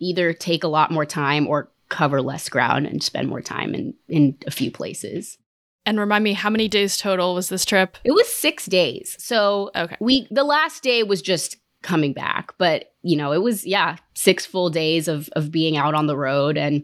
either 0.00 0.32
take 0.32 0.64
a 0.64 0.68
lot 0.68 0.90
more 0.90 1.06
time 1.06 1.46
or 1.46 1.70
cover 1.88 2.20
less 2.20 2.48
ground 2.48 2.84
and 2.84 3.00
spend 3.00 3.28
more 3.28 3.40
time 3.40 3.72
in 3.72 3.94
in 4.08 4.36
a 4.48 4.50
few 4.50 4.72
places 4.72 5.38
And 5.86 5.98
remind 5.98 6.24
me, 6.24 6.32
how 6.32 6.48
many 6.50 6.66
days 6.68 6.96
total 6.96 7.34
was 7.34 7.48
this 7.48 7.64
trip? 7.64 7.96
it 8.04 8.12
was 8.12 8.28
six 8.32 8.66
days 8.66 9.16
so 9.18 9.70
Okay. 9.76 9.96
we 10.00 10.26
the 10.30 10.44
last 10.44 10.82
day 10.82 11.02
was 11.02 11.20
just 11.22 11.56
coming 11.82 12.14
back 12.14 12.54
but 12.56 12.92
you 13.02 13.14
know 13.16 13.32
it 13.32 13.42
was 13.42 13.66
yeah 13.66 13.96
six 14.14 14.46
full 14.46 14.70
days 14.70 15.06
of 15.06 15.28
of 15.36 15.50
being 15.50 15.76
out 15.76 15.94
on 15.94 16.06
the 16.06 16.16
road 16.16 16.56
and 16.56 16.82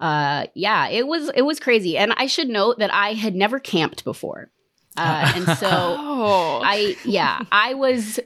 uh 0.00 0.46
yeah 0.54 0.88
it 0.88 1.06
was 1.06 1.30
it 1.36 1.42
was 1.42 1.60
crazy 1.60 1.96
and 1.96 2.12
i 2.16 2.26
should 2.26 2.48
note 2.48 2.80
that 2.80 2.92
i 2.92 3.12
had 3.12 3.36
never 3.36 3.60
camped 3.60 4.02
before 4.02 4.50
uh 4.96 5.32
and 5.36 5.46
so 5.58 5.68
Oh. 5.70 6.60
I 6.64 6.96
yeah, 7.04 7.42
I 7.52 7.74
was 7.74 8.18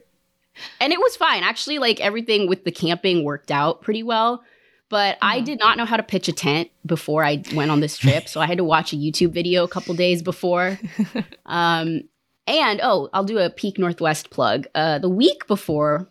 and 0.81 0.93
it 0.93 0.99
was 1.01 1.17
fine. 1.17 1.43
Actually, 1.43 1.79
like 1.79 2.01
everything 2.01 2.49
with 2.49 2.65
the 2.65 2.71
camping 2.73 3.25
worked 3.25 3.51
out 3.51 3.83
pretty 3.83 4.03
well. 4.03 4.43
But 4.91 5.17
I 5.23 5.41
Mhm. 5.41 5.45
did 5.47 5.59
not 5.61 5.79
know 5.79 5.87
how 5.87 5.97
to 5.97 6.03
pitch 6.03 6.29
a 6.29 6.33
tent 6.33 6.69
before 6.85 7.25
I 7.25 7.43
went 7.55 7.71
on 7.71 7.81
this 7.81 7.97
trip. 7.97 8.29
so 8.29 8.41
I 8.41 8.47
had 8.47 8.59
to 8.59 8.65
watch 8.65 8.93
a 8.93 8.97
YouTube 8.97 9.31
video 9.33 9.65
a 9.65 9.69
couple 9.69 9.95
days 9.95 10.21
before. 10.23 10.79
Um 11.47 12.03
and 12.47 12.81
oh, 12.83 13.09
I'll 13.13 13.25
do 13.25 13.39
a 13.39 13.49
Peak 13.51 13.79
Northwest 13.79 14.31
plug. 14.31 14.67
Uh 14.75 14.99
the 14.99 15.09
week 15.09 15.47
before, 15.47 16.11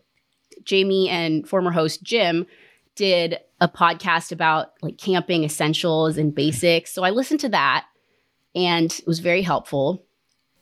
Jamie 0.64 1.10
and 1.10 1.48
former 1.48 1.72
host 1.72 2.02
Jim 2.04 2.46
did 2.96 3.38
a 3.62 3.68
podcast 3.68 4.32
about 4.32 4.72
like 4.82 4.98
camping 4.98 5.44
essentials 5.44 6.18
and 6.18 6.34
basics. 6.34 6.92
So 6.94 7.04
I 7.04 7.10
listened 7.12 7.42
to 7.42 7.50
that 7.50 7.86
and 8.56 8.86
it 8.92 9.06
was 9.08 9.20
very 9.20 9.42
helpful. 9.42 10.06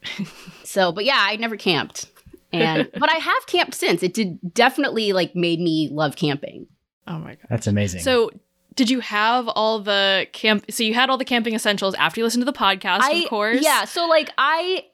so, 0.64 0.92
but 0.92 1.06
yeah, 1.06 1.18
I 1.20 1.36
never 1.36 1.56
camped. 1.58 2.06
And 2.54 2.90
but 2.94 3.12
I 3.12 3.18
have 3.18 3.46
camped 3.46 3.76
since. 3.76 4.02
It 4.04 4.14
did 4.14 4.40
definitely 4.54 5.14
like 5.14 5.36
made 5.36 5.60
me 5.60 5.90
love 5.92 6.16
camping. 6.16 6.68
Oh 7.08 7.20
my 7.20 7.36
god. 7.36 7.48
That's 7.50 7.68
amazing. 7.68 8.02
So, 8.02 8.32
did 8.76 8.90
you 8.90 9.00
have 9.00 9.48
all 9.48 9.80
the 9.80 10.28
camp? 10.34 10.66
So 10.70 10.84
you 10.84 10.94
had 10.94 11.10
all 11.10 11.18
the 11.18 11.26
camping 11.26 11.56
essentials 11.56 11.96
after 11.96 12.20
you 12.20 12.26
listened 12.26 12.42
to 12.42 12.52
the 12.52 12.58
podcast, 12.58 13.02
I, 13.02 13.12
of 13.24 13.30
course. 13.30 13.62
Yeah, 13.62 13.86
so 13.86 14.08
like 14.08 14.30
I 14.38 14.86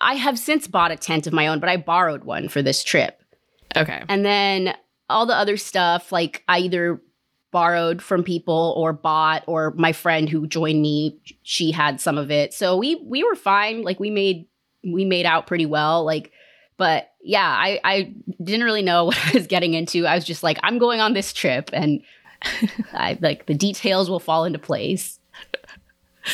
I 0.00 0.14
have 0.14 0.38
since 0.38 0.66
bought 0.66 0.90
a 0.90 0.96
tent 0.96 1.26
of 1.26 1.32
my 1.32 1.46
own, 1.46 1.60
but 1.60 1.68
I 1.68 1.76
borrowed 1.76 2.24
one 2.24 2.48
for 2.48 2.62
this 2.62 2.82
trip. 2.82 3.22
Okay. 3.76 4.02
And 4.08 4.24
then 4.24 4.74
all 5.08 5.26
the 5.26 5.34
other 5.36 5.56
stuff, 5.56 6.12
like 6.12 6.42
I 6.48 6.60
either 6.60 7.00
borrowed 7.50 8.00
from 8.00 8.22
people 8.22 8.74
or 8.76 8.92
bought, 8.92 9.44
or 9.46 9.72
my 9.76 9.92
friend 9.92 10.28
who 10.28 10.46
joined 10.46 10.80
me, 10.80 11.18
she 11.42 11.72
had 11.72 12.00
some 12.00 12.16
of 12.16 12.30
it. 12.30 12.54
So 12.54 12.76
we 12.76 12.96
we 13.04 13.22
were 13.24 13.34
fine. 13.34 13.82
Like 13.82 14.00
we 14.00 14.10
made 14.10 14.46
we 14.84 15.04
made 15.04 15.26
out 15.26 15.46
pretty 15.46 15.66
well. 15.66 16.04
Like, 16.04 16.32
but 16.80 17.12
yeah, 17.22 17.46
I 17.46 17.78
I 17.84 18.14
didn't 18.42 18.64
really 18.64 18.80
know 18.80 19.04
what 19.08 19.18
I 19.28 19.32
was 19.34 19.46
getting 19.46 19.74
into. 19.74 20.06
I 20.06 20.14
was 20.14 20.24
just 20.24 20.42
like, 20.42 20.58
I'm 20.62 20.78
going 20.78 20.98
on 20.98 21.12
this 21.12 21.34
trip, 21.34 21.68
and 21.74 22.00
I 22.94 23.18
like 23.20 23.44
the 23.44 23.54
details 23.54 24.08
will 24.08 24.18
fall 24.18 24.46
into 24.46 24.58
place. 24.58 25.20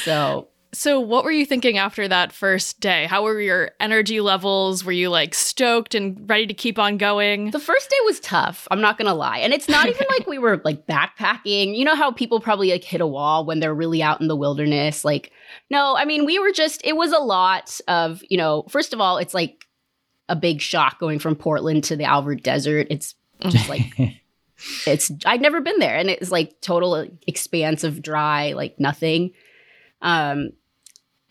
So 0.05 0.47
So, 0.73 1.00
what 1.00 1.25
were 1.25 1.33
you 1.33 1.47
thinking 1.47 1.79
after 1.79 2.07
that 2.07 2.33
first 2.33 2.81
day? 2.81 3.07
How 3.07 3.25
were 3.25 3.41
your 3.41 3.73
energy 3.81 4.21
levels? 4.21 4.85
Were 4.85 4.93
you 4.93 5.09
like 5.11 5.35
stoked 5.35 5.97
and 5.97 6.29
ready 6.31 6.47
to 6.47 6.55
keep 6.55 6.79
on 6.79 6.97
going? 6.97 7.50
The 7.50 7.59
first 7.59 7.91
day 7.91 7.97
was 8.05 8.21
tough. 8.21 8.69
I'm 8.71 8.81
not 8.81 8.99
gonna 8.99 9.15
lie, 9.15 9.38
and 9.38 9.53
it's 9.53 9.69
not 9.69 9.88
even 9.88 10.07
like 10.17 10.29
we 10.29 10.38
were 10.38 10.61
like 10.65 10.87
backpacking. 10.87 11.76
You 11.76 11.85
know 11.85 11.97
how 11.97 12.12
people 12.12 12.38
probably 12.38 12.71
like 12.71 12.85
hit 12.85 13.00
a 13.00 13.07
wall 13.07 13.45
when 13.45 13.59
they're 13.59 13.75
really 13.75 14.00
out 14.00 14.21
in 14.21 14.29
the 14.29 14.37
wilderness. 14.37 15.05
Like, 15.05 15.33
no, 15.71 15.97
I 15.97 16.05
mean 16.05 16.25
we 16.25 16.38
were 16.38 16.53
just. 16.53 16.85
It 16.85 16.95
was 16.95 17.11
a 17.11 17.19
lot 17.19 17.81
of 17.88 18.23
you 18.29 18.37
know. 18.37 18.65
First 18.69 18.93
of 18.93 19.00
all, 19.00 19.19
it's 19.19 19.35
like 19.35 19.66
a 20.28 20.37
big 20.37 20.61
shock 20.61 20.99
going 20.99 21.18
from 21.18 21.37
Portland 21.37 21.85
to 21.85 21.97
the 21.97 22.04
Alvord 22.04 22.42
Desert. 22.42 22.87
It's 22.90 23.14
just 23.40 23.68
like 23.68 23.92
it's. 24.87 25.11
I'd 25.25 25.42
never 25.42 25.61
been 25.61 25.78
there, 25.78 25.97
and 25.97 26.11
it's 26.11 26.30
like 26.30 26.61
total 26.61 27.06
expanse 27.26 27.85
of 27.85 28.02
dry, 28.02 28.52
like 28.52 28.78
nothing. 28.80 29.33
Um, 30.02 30.50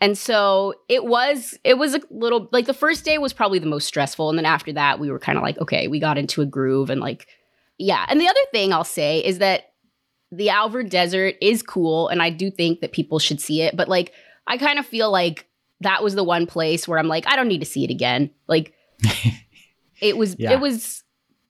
and 0.00 0.16
so 0.16 0.74
it 0.88 1.04
was 1.04 1.58
it 1.64 1.78
was 1.78 1.94
a 1.94 2.00
little 2.10 2.48
like 2.52 2.66
the 2.66 2.74
first 2.74 3.04
day 3.04 3.18
was 3.18 3.32
probably 3.32 3.58
the 3.58 3.66
most 3.66 3.86
stressful 3.86 4.28
and 4.28 4.38
then 4.38 4.46
after 4.46 4.72
that 4.72 4.98
we 4.98 5.10
were 5.10 5.18
kind 5.18 5.38
of 5.38 5.42
like 5.42 5.58
okay 5.58 5.88
we 5.88 5.98
got 5.98 6.18
into 6.18 6.42
a 6.42 6.46
groove 6.46 6.90
and 6.90 7.00
like 7.00 7.26
yeah 7.78 8.04
and 8.08 8.20
the 8.20 8.28
other 8.28 8.40
thing 8.52 8.72
i'll 8.72 8.84
say 8.84 9.20
is 9.20 9.38
that 9.38 9.72
the 10.32 10.50
alvord 10.50 10.90
desert 10.90 11.36
is 11.40 11.62
cool 11.62 12.08
and 12.08 12.22
i 12.22 12.30
do 12.30 12.50
think 12.50 12.80
that 12.80 12.92
people 12.92 13.18
should 13.18 13.40
see 13.40 13.62
it 13.62 13.76
but 13.76 13.88
like 13.88 14.12
i 14.46 14.56
kind 14.58 14.78
of 14.78 14.86
feel 14.86 15.10
like 15.10 15.48
that 15.80 16.02
was 16.02 16.14
the 16.14 16.24
one 16.24 16.46
place 16.46 16.86
where 16.86 16.98
i'm 16.98 17.08
like 17.08 17.26
i 17.26 17.36
don't 17.36 17.48
need 17.48 17.60
to 17.60 17.66
see 17.66 17.84
it 17.84 17.90
again 17.90 18.30
like 18.48 18.74
it 20.00 20.16
was 20.16 20.36
Yeah. 20.38 20.52
it 20.52 20.60
was 20.60 21.02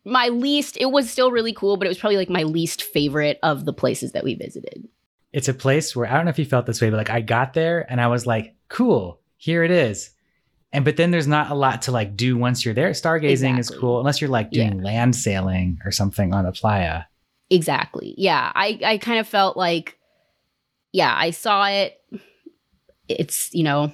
my 0.04 0.28
least 0.28 0.76
it 0.80 0.90
was 0.90 1.10
still 1.10 1.30
really 1.30 1.52
cool 1.52 1.76
but 1.76 1.86
it 1.86 1.88
was 1.88 1.98
probably 1.98 2.16
like 2.16 2.30
my 2.30 2.44
least 2.44 2.82
favorite 2.82 3.38
of 3.42 3.64
the 3.64 3.72
places 3.72 4.12
that 4.12 4.24
we 4.24 4.34
visited 4.34 4.88
it's 5.32 5.48
a 5.48 5.54
place 5.54 5.94
where 5.94 6.06
I 6.06 6.14
don't 6.14 6.24
know 6.24 6.30
if 6.30 6.38
you 6.38 6.46
felt 6.46 6.64
this 6.64 6.80
way, 6.80 6.88
but 6.88 6.96
like 6.96 7.10
I 7.10 7.20
got 7.20 7.52
there 7.52 7.84
and 7.90 8.00
I 8.00 8.06
was 8.06 8.26
like, 8.26 8.54
cool, 8.70 9.20
here 9.36 9.64
it 9.64 9.70
is. 9.70 10.10
And 10.72 10.82
but 10.82 10.96
then 10.96 11.10
there's 11.10 11.26
not 11.26 11.50
a 11.50 11.54
lot 11.54 11.82
to 11.82 11.92
like 11.92 12.16
do 12.16 12.38
once 12.38 12.64
you're 12.64 12.72
there. 12.72 12.92
Stargazing 12.92 13.58
is 13.58 13.68
cool, 13.68 13.98
unless 13.98 14.18
you're 14.22 14.30
like 14.30 14.50
doing 14.50 14.82
land 14.82 15.14
sailing 15.14 15.78
or 15.84 15.92
something 15.92 16.32
on 16.32 16.46
a 16.46 16.52
playa. 16.52 17.02
Exactly. 17.50 18.14
Yeah. 18.16 18.50
I, 18.54 18.78
I 18.82 18.96
kind 18.96 19.18
of 19.18 19.28
felt 19.28 19.58
like, 19.58 19.98
yeah, 20.92 21.14
I 21.14 21.32
saw 21.32 21.66
it. 21.66 22.00
It's, 23.06 23.52
you 23.52 23.62
know, 23.64 23.92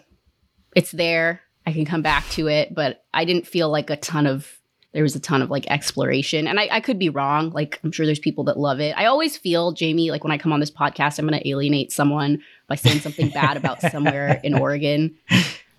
it's 0.76 0.92
there. 0.92 1.40
I 1.66 1.72
can 1.72 1.84
come 1.84 2.02
back 2.02 2.28
to 2.30 2.48
it, 2.48 2.74
but 2.74 3.04
I 3.14 3.24
didn't 3.24 3.46
feel 3.46 3.70
like 3.70 3.90
a 3.90 3.96
ton 3.96 4.26
of, 4.26 4.58
there 4.92 5.02
was 5.02 5.16
a 5.16 5.20
ton 5.20 5.42
of 5.42 5.50
like 5.50 5.70
exploration. 5.70 6.46
And 6.46 6.60
I, 6.60 6.68
I 6.70 6.80
could 6.80 6.98
be 6.98 7.08
wrong. 7.08 7.50
Like, 7.50 7.80
I'm 7.82 7.92
sure 7.92 8.04
there's 8.04 8.18
people 8.18 8.44
that 8.44 8.58
love 8.58 8.80
it. 8.80 8.96
I 8.96 9.06
always 9.06 9.36
feel, 9.36 9.72
Jamie, 9.72 10.10
like 10.10 10.22
when 10.24 10.32
I 10.32 10.38
come 10.38 10.52
on 10.52 10.60
this 10.60 10.70
podcast, 10.70 11.18
I'm 11.18 11.26
going 11.26 11.40
to 11.40 11.48
alienate 11.48 11.92
someone 11.92 12.42
by 12.66 12.74
saying 12.74 13.00
something 13.00 13.30
bad 13.30 13.56
about 13.56 13.80
somewhere 13.90 14.40
in 14.44 14.54
Oregon 14.54 15.16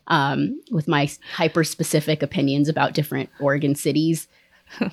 um, 0.08 0.60
with 0.72 0.88
my 0.88 1.10
hyper 1.34 1.64
specific 1.64 2.24
opinions 2.24 2.70
about 2.70 2.94
different 2.94 3.30
Oregon 3.40 3.76
cities. 3.76 4.28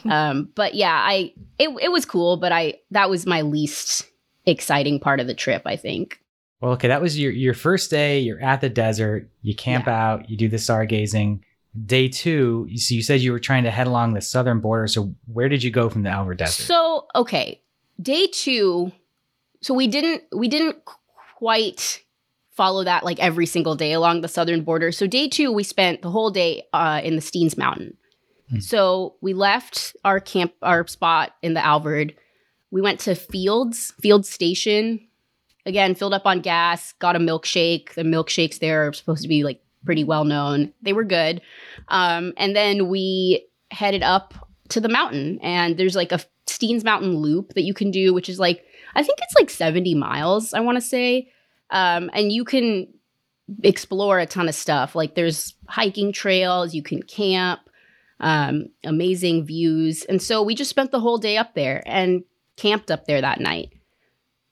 um, 0.05 0.49
but 0.55 0.75
yeah, 0.75 0.95
I 0.95 1.33
it 1.59 1.71
it 1.81 1.91
was 1.91 2.05
cool, 2.05 2.37
but 2.37 2.53
I 2.53 2.75
that 2.91 3.09
was 3.09 3.27
my 3.27 3.43
least 3.43 4.07
exciting 4.47 5.01
part 5.01 5.21
of 5.21 5.27
the 5.27 5.35
trip. 5.35 5.63
I 5.65 5.77
think. 5.77 6.20
Well, 6.61 6.73
okay, 6.73 6.89
that 6.89 7.01
was 7.01 7.19
your 7.19 7.33
your 7.33 7.55
first 7.55 7.91
day. 7.91 8.21
You're 8.21 8.41
at 8.41 8.61
the 8.61 8.69
desert. 8.69 9.31
You 9.43 9.55
camp 9.55 9.89
out. 9.89 10.29
You 10.29 10.37
do 10.37 10.49
the 10.49 10.59
stargazing. 10.59 11.41
Day 11.87 12.09
two, 12.09 12.67
you, 12.69 12.79
so 12.79 12.95
you 12.95 13.03
said 13.03 13.21
you 13.21 13.33
were 13.33 13.39
trying 13.39 13.63
to 13.63 13.71
head 13.71 13.87
along 13.87 14.15
the 14.15 14.21
southern 14.21 14.61
border. 14.61 14.89
So 14.89 15.15
where 15.33 15.49
did 15.49 15.63
you 15.63 15.71
go 15.71 15.89
from 15.89 16.03
the 16.03 16.11
Alvord 16.11 16.39
Desert? 16.39 16.65
So 16.65 17.07
okay, 17.15 17.63
day 18.01 18.27
two. 18.27 18.93
So 19.63 19.73
we 19.75 19.87
didn't 19.87 20.25
we 20.35 20.49
didn't 20.49 20.85
quite 21.37 22.03
follow 22.51 22.85
that 22.85 23.05
like 23.05 23.19
every 23.21 23.47
single 23.47 23.75
day 23.75 23.93
along 23.93 24.21
the 24.21 24.29
southern 24.29 24.63
border. 24.63 24.93
So 24.93 25.07
day 25.07 25.29
two, 25.29 25.53
we 25.53 25.63
spent 25.63 26.03
the 26.03 26.11
whole 26.11 26.31
day 26.31 26.65
uh, 26.75 27.01
in 27.03 27.17
the 27.17 27.23
Steens 27.23 27.57
Mountain. 27.57 27.97
Hmm. 28.51 28.61
So 28.61 29.15
we 29.23 29.33
left 29.33 29.97
our 30.05 30.21
camp 30.21 30.53
our 30.61 30.87
spot 30.87 31.37
in 31.41 31.55
the 31.55 31.65
Alvord. 31.65 32.15
We 32.71 32.83
went 32.83 33.01
to 33.01 33.15
Fields 33.15 33.95
Field 34.01 34.27
Station. 34.27 35.07
Again, 35.71 35.95
filled 35.95 36.15
up 36.15 36.27
on 36.27 36.41
gas. 36.41 36.95
Got 36.95 37.15
a 37.15 37.21
milkshake. 37.21 37.95
The 37.95 38.03
milkshakes 38.03 38.59
there 38.59 38.89
are 38.89 38.93
supposed 38.93 39.23
to 39.23 39.29
be 39.29 39.45
like 39.45 39.63
pretty 39.85 40.03
well 40.03 40.25
known. 40.25 40.73
They 40.83 40.93
were 40.93 41.05
good. 41.05 41.41
Um, 41.87 42.33
and 42.37 42.57
then 42.57 42.89
we 42.89 43.47
headed 43.71 44.03
up 44.03 44.35
to 44.71 44.81
the 44.81 44.89
mountain, 44.89 45.39
and 45.45 45.77
there's 45.77 45.95
like 45.95 46.11
a 46.11 46.19
Steens 46.49 46.83
Mountain 46.83 47.19
loop 47.19 47.55
that 47.55 47.63
you 47.63 47.73
can 47.73 47.93
do, 47.93 48.13
which 48.13 48.29
is 48.29 48.41
like 48.41 48.65
I 48.97 49.05
think 49.05 49.21
it's 49.23 49.35
like 49.37 49.49
70 49.49 49.95
miles. 49.95 50.53
I 50.53 50.59
want 50.59 50.75
to 50.75 50.83
say, 50.83 51.31
um, 51.71 52.11
and 52.15 52.33
you 52.33 52.43
can 52.43 52.89
explore 53.63 54.19
a 54.19 54.27
ton 54.27 54.49
of 54.49 54.57
stuff. 54.57 54.97
Like 54.97 55.15
there's 55.15 55.55
hiking 55.69 56.13
trails, 56.13 56.75
you 56.75 56.83
can 56.83 57.01
camp, 57.05 57.61
um, 58.19 58.71
amazing 58.83 59.47
views, 59.47 60.03
and 60.07 60.21
so 60.21 60.43
we 60.43 60.57
just 60.57 60.71
spent 60.71 60.91
the 60.91 60.99
whole 60.99 61.19
day 61.19 61.37
up 61.37 61.55
there 61.55 61.81
and 61.87 62.25
camped 62.57 62.91
up 62.91 63.05
there 63.05 63.21
that 63.21 63.39
night. 63.39 63.71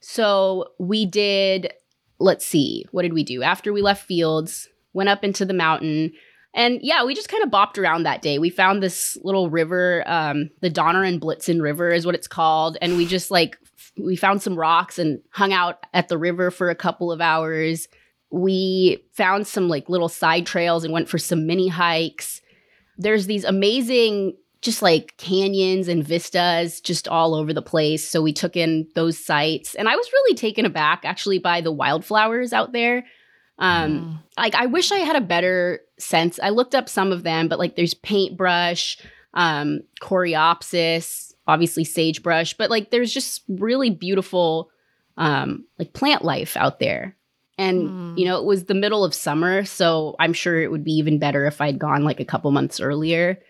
So 0.01 0.73
we 0.79 1.07
did. 1.07 1.73
Let's 2.21 2.45
see, 2.47 2.85
what 2.91 3.03
did 3.03 3.13
we 3.13 3.23
do 3.23 3.43
after 3.43 3.73
we 3.73 3.81
left 3.81 4.07
Fields? 4.07 4.69
Went 4.93 5.09
up 5.09 5.23
into 5.23 5.45
the 5.45 5.55
mountain. 5.55 6.13
And 6.55 6.81
yeah, 6.83 7.05
we 7.05 7.15
just 7.15 7.29
kind 7.29 7.45
of 7.45 7.51
bopped 7.51 7.79
around 7.79 8.03
that 8.03 8.23
day. 8.23 8.41
We 8.41 8.51
found 8.51 8.83
this 8.83 9.17
little 9.23 9.51
river, 9.51 10.03
um, 10.07 10.51
the 10.61 10.71
Donner 10.71 11.05
and 11.05 11.21
Blitzen 11.21 11.63
River 11.63 11.91
is 11.91 12.05
what 12.05 12.17
it's 12.17 12.27
called. 12.27 12.77
And 12.83 12.97
we 12.97 13.07
just 13.07 13.31
like, 13.31 13.57
f- 13.63 13.93
we 14.03 14.17
found 14.17 14.43
some 14.43 14.59
rocks 14.59 14.99
and 14.99 15.21
hung 15.31 15.53
out 15.53 15.87
at 15.95 16.09
the 16.09 16.19
river 16.19 16.51
for 16.51 16.71
a 16.71 16.75
couple 16.75 17.13
of 17.13 17.21
hours. 17.21 17.87
we 18.31 19.03
found 19.13 19.47
some 19.47 19.69
like 19.69 19.89
little 19.89 20.09
side 20.09 20.47
trails 20.47 20.85
and 20.85 20.93
went 20.93 21.09
for 21.09 21.19
some 21.19 21.47
mini 21.47 21.69
hikes. 21.69 22.41
There's 22.97 23.27
these 23.27 23.45
amazing 23.45 24.37
just 24.61 24.83
like 24.83 25.17
canyons 25.19 25.89
and 25.89 26.05
vistas 26.05 26.81
just 26.81 27.07
all 27.07 27.35
over 27.35 27.53
the 27.53 27.63
place. 27.63 28.07
So 28.09 28.21
we 28.21 28.33
took 28.33 28.57
in 28.57 28.89
those 28.95 29.23
sites 29.23 29.75
and 29.75 29.89
I 29.89 29.97
was 29.97 30.13
really 30.13 30.35
taken 30.35 30.65
aback 30.65 31.05
actually 31.05 31.39
by 31.39 31.61
the 31.61 31.73
wildflowers 31.73 32.53
out 32.53 32.73
there. 32.73 33.05
Um 33.59 33.93
mm. 33.93 34.19
like 34.37 34.55
I 34.55 34.67
wish 34.67 34.91
I 34.91 34.99
had 34.99 35.17
a 35.17 35.21
better 35.21 35.81
sense. 35.99 36.41
I 36.43 36.51
looked 36.51 36.75
up 36.75 36.89
some 36.89 37.13
of 37.13 37.23
them, 37.23 37.49
but 37.49 37.59
like 37.59 37.77
there's 37.77 37.95
paintbrush, 37.95 38.99
um 39.35 39.81
coreopsis, 40.01 41.33
obviously 41.47 41.85
sagebrush, 41.85 42.55
but 42.55 42.71
like 42.71 42.91
there's 42.91 43.13
just 43.13 43.45
really 43.49 43.91
beautiful 43.91 44.71
um 45.17 45.67
like 45.79 45.93
plant 45.93 46.25
life 46.25 46.57
out 46.57 46.81
there. 46.81 47.17
And 47.59 47.89
mm. 47.89 48.19
you 48.19 48.25
know, 48.25 48.39
it 48.39 48.45
was 48.45 48.65
the 48.65 48.75
middle 48.75 49.05
of 49.05 49.15
summer, 49.15 49.65
so 49.65 50.17
I'm 50.19 50.33
sure 50.33 50.61
it 50.61 50.71
would 50.73 50.85
be 50.85 50.93
even 50.93 51.21
better 51.21 51.47
if 51.47 51.61
I'd 51.61 51.79
gone 51.79 52.03
like 52.03 52.19
a 52.19 52.25
couple 52.25 52.51
months 52.51 52.81
earlier. 52.81 53.41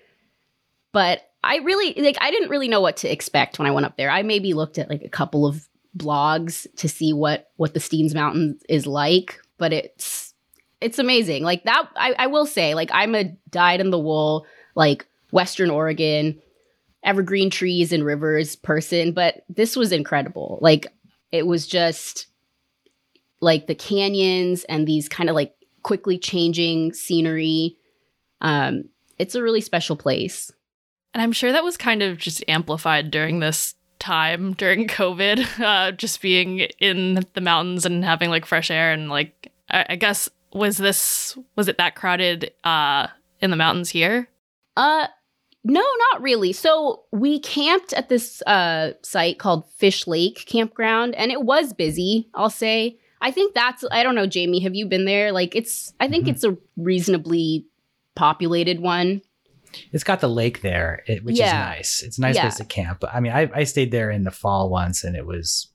But 0.98 1.30
I 1.44 1.58
really 1.58 1.94
like 1.94 2.16
I 2.20 2.32
didn't 2.32 2.48
really 2.48 2.66
know 2.66 2.80
what 2.80 2.96
to 2.96 3.08
expect 3.08 3.60
when 3.60 3.68
I 3.68 3.70
went 3.70 3.86
up 3.86 3.96
there. 3.96 4.10
I 4.10 4.24
maybe 4.24 4.52
looked 4.52 4.78
at 4.78 4.90
like 4.90 5.04
a 5.04 5.08
couple 5.08 5.46
of 5.46 5.68
blogs 5.96 6.66
to 6.78 6.88
see 6.88 7.12
what 7.12 7.52
what 7.54 7.72
the 7.72 7.78
Steens 7.78 8.16
Mountain 8.16 8.58
is 8.68 8.84
like, 8.84 9.40
but 9.58 9.72
it's 9.72 10.34
it's 10.80 10.98
amazing. 10.98 11.44
Like 11.44 11.62
that 11.62 11.88
I, 11.94 12.16
I 12.18 12.26
will 12.26 12.46
say, 12.46 12.74
like 12.74 12.90
I'm 12.92 13.14
a 13.14 13.26
dyed 13.48 13.80
in 13.80 13.90
the 13.90 13.98
wool, 14.00 14.44
like 14.74 15.06
Western 15.30 15.70
Oregon, 15.70 16.42
evergreen 17.04 17.48
trees 17.48 17.92
and 17.92 18.04
rivers 18.04 18.56
person, 18.56 19.12
but 19.12 19.44
this 19.48 19.76
was 19.76 19.92
incredible. 19.92 20.58
Like 20.60 20.88
it 21.30 21.46
was 21.46 21.68
just 21.68 22.26
like 23.40 23.68
the 23.68 23.76
canyons 23.76 24.64
and 24.64 24.84
these 24.84 25.08
kind 25.08 25.30
of 25.30 25.36
like 25.36 25.54
quickly 25.84 26.18
changing 26.18 26.92
scenery. 26.92 27.76
Um, 28.40 28.88
it's 29.16 29.36
a 29.36 29.44
really 29.44 29.60
special 29.60 29.94
place. 29.94 30.50
And 31.18 31.24
I'm 31.24 31.32
sure 31.32 31.50
that 31.50 31.64
was 31.64 31.76
kind 31.76 32.00
of 32.00 32.16
just 32.16 32.44
amplified 32.46 33.10
during 33.10 33.40
this 33.40 33.74
time 33.98 34.52
during 34.52 34.86
COVID, 34.86 35.60
uh, 35.64 35.90
just 35.90 36.22
being 36.22 36.60
in 36.78 37.26
the 37.34 37.40
mountains 37.40 37.84
and 37.84 38.04
having 38.04 38.30
like 38.30 38.46
fresh 38.46 38.70
air 38.70 38.92
and 38.92 39.08
like 39.08 39.50
I, 39.68 39.84
I 39.88 39.96
guess 39.96 40.28
was 40.52 40.76
this 40.76 41.36
was 41.56 41.66
it 41.66 41.76
that 41.78 41.96
crowded 41.96 42.52
uh 42.62 43.08
in 43.40 43.50
the 43.50 43.56
mountains 43.56 43.90
here? 43.90 44.28
Uh 44.76 45.08
no, 45.64 45.84
not 46.12 46.22
really. 46.22 46.52
So 46.52 47.02
we 47.10 47.40
camped 47.40 47.92
at 47.94 48.08
this 48.08 48.40
uh 48.42 48.92
site 49.02 49.40
called 49.40 49.68
Fish 49.72 50.06
Lake 50.06 50.44
Campground 50.46 51.16
and 51.16 51.32
it 51.32 51.42
was 51.42 51.72
busy, 51.72 52.28
I'll 52.32 52.48
say. 52.48 52.96
I 53.20 53.32
think 53.32 53.54
that's 53.54 53.84
I 53.90 54.04
don't 54.04 54.14
know, 54.14 54.28
Jamie, 54.28 54.60
have 54.60 54.76
you 54.76 54.86
been 54.86 55.04
there? 55.04 55.32
Like 55.32 55.56
it's 55.56 55.94
I 55.98 56.06
think 56.06 56.26
mm-hmm. 56.26 56.34
it's 56.34 56.44
a 56.44 56.56
reasonably 56.76 57.66
populated 58.14 58.78
one. 58.78 59.22
It's 59.92 60.04
got 60.04 60.20
the 60.20 60.28
lake 60.28 60.62
there, 60.62 61.02
it, 61.06 61.24
which 61.24 61.36
yeah. 61.36 61.46
is 61.46 61.76
nice. 61.76 62.02
It's 62.02 62.18
a 62.18 62.20
nice 62.20 62.34
yeah. 62.34 62.42
place 62.42 62.56
to 62.56 62.64
camp. 62.64 63.04
I 63.12 63.20
mean, 63.20 63.32
I, 63.32 63.50
I 63.54 63.64
stayed 63.64 63.90
there 63.90 64.10
in 64.10 64.24
the 64.24 64.30
fall 64.30 64.70
once, 64.70 65.04
and 65.04 65.16
it 65.16 65.26
was, 65.26 65.68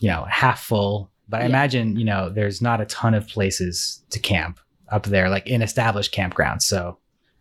you 0.00 0.08
know, 0.08 0.24
half 0.28 0.62
full. 0.62 1.10
But 1.28 1.38
I 1.38 1.40
yeah. 1.42 1.48
imagine, 1.48 1.96
you 1.96 2.04
know, 2.04 2.30
there's 2.30 2.62
not 2.62 2.80
a 2.80 2.86
ton 2.86 3.14
of 3.14 3.28
places 3.28 4.02
to 4.10 4.18
camp 4.18 4.60
up 4.90 5.04
there, 5.04 5.28
like 5.28 5.46
in 5.46 5.62
established 5.62 6.14
campgrounds. 6.14 6.62
So 6.62 6.98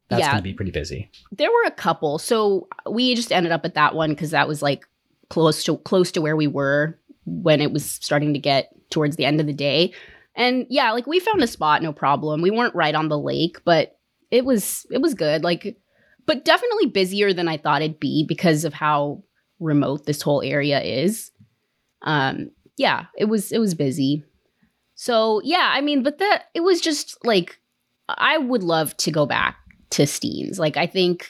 that's 0.10 0.22
yeah. 0.22 0.32
going 0.32 0.38
to 0.38 0.44
be 0.44 0.54
pretty 0.54 0.72
busy. 0.72 1.10
There 1.32 1.50
were 1.50 1.63
a 1.66 1.72
couple. 1.72 2.18
So 2.20 2.68
we 2.89 3.16
just 3.16 3.32
ended 3.32 3.51
up 3.51 3.66
at 3.66 3.75
that 3.75 3.96
one 3.96 4.10
because 4.10 4.32
that 4.32 4.48
was 4.48 4.62
like 4.62 4.86
close 5.30 5.63
to 5.63 5.77
close 5.77 6.12
to 6.13 6.22
where 6.22 6.36
we 6.36 6.48
were 6.48 6.98
when 7.25 7.62
it 7.62 7.72
was 7.72 7.89
starting 7.89 8.34
to 8.34 8.39
get 8.39 8.72
towards 8.89 9.16
the 9.16 9.25
end 9.25 9.39
of 9.39 9.48
the 9.48 9.54
day. 9.54 9.94
And 10.36 10.66
yeah, 10.70 10.92
like 10.92 11.08
we 11.08 11.20
found 11.20 11.42
a 11.42 11.48
spot, 11.48 11.82
no 11.82 11.92
problem. 11.92 12.42
We 12.42 12.51
weren't 12.51 12.75
right 12.75 12.96
on 12.96 13.10
the 13.10 13.20
lake, 13.20 13.60
but 13.66 13.98
it 14.32 14.46
was 14.46 14.86
it 14.92 15.01
was 15.01 15.13
good. 15.13 15.44
Like 15.44 15.77
but 16.27 16.46
definitely 16.46 16.86
busier 16.86 17.34
than 17.34 17.48
I 17.48 17.57
thought 17.57 17.81
it'd 17.81 18.00
be 18.00 18.24
because 18.27 18.65
of 18.65 18.74
how 18.74 19.24
remote 19.60 20.05
this 20.05 20.22
whole 20.22 20.43
area 20.43 20.79
is. 20.81 21.31
Um, 22.03 22.51
yeah, 22.77 23.05
it 23.18 23.25
was 23.25 23.51
it 23.51 23.57
was 23.57 23.74
busy. 23.74 24.24
So 24.94 25.42
yeah, 25.44 25.72
I 25.74 25.81
mean, 25.81 26.03
but 26.03 26.20
that 26.20 26.44
it 26.53 26.61
was 26.61 26.79
just 26.79 27.18
like 27.25 27.59
I 28.07 28.37
would 28.37 28.61
love 28.61 28.96
to 28.98 29.11
go 29.11 29.25
back 29.25 29.57
to 29.92 30.03
Steens. 30.03 30.59
Like 30.59 30.77
I 30.77 30.85
think 30.85 31.29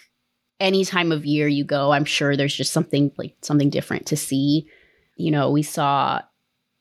any 0.60 0.84
time 0.84 1.12
of 1.12 1.26
year 1.26 1.48
you 1.48 1.64
go, 1.64 1.92
I'm 1.92 2.06
sure 2.06 2.36
there's 2.36 2.56
just 2.56 2.74
something 2.74 3.12
like 3.18 3.36
something 3.42 3.70
different 3.70 4.08
to 4.08 4.18
see. 4.18 4.68
You 5.16 5.32
know, 5.32 5.52
we 5.52 5.64
saw 5.64 6.22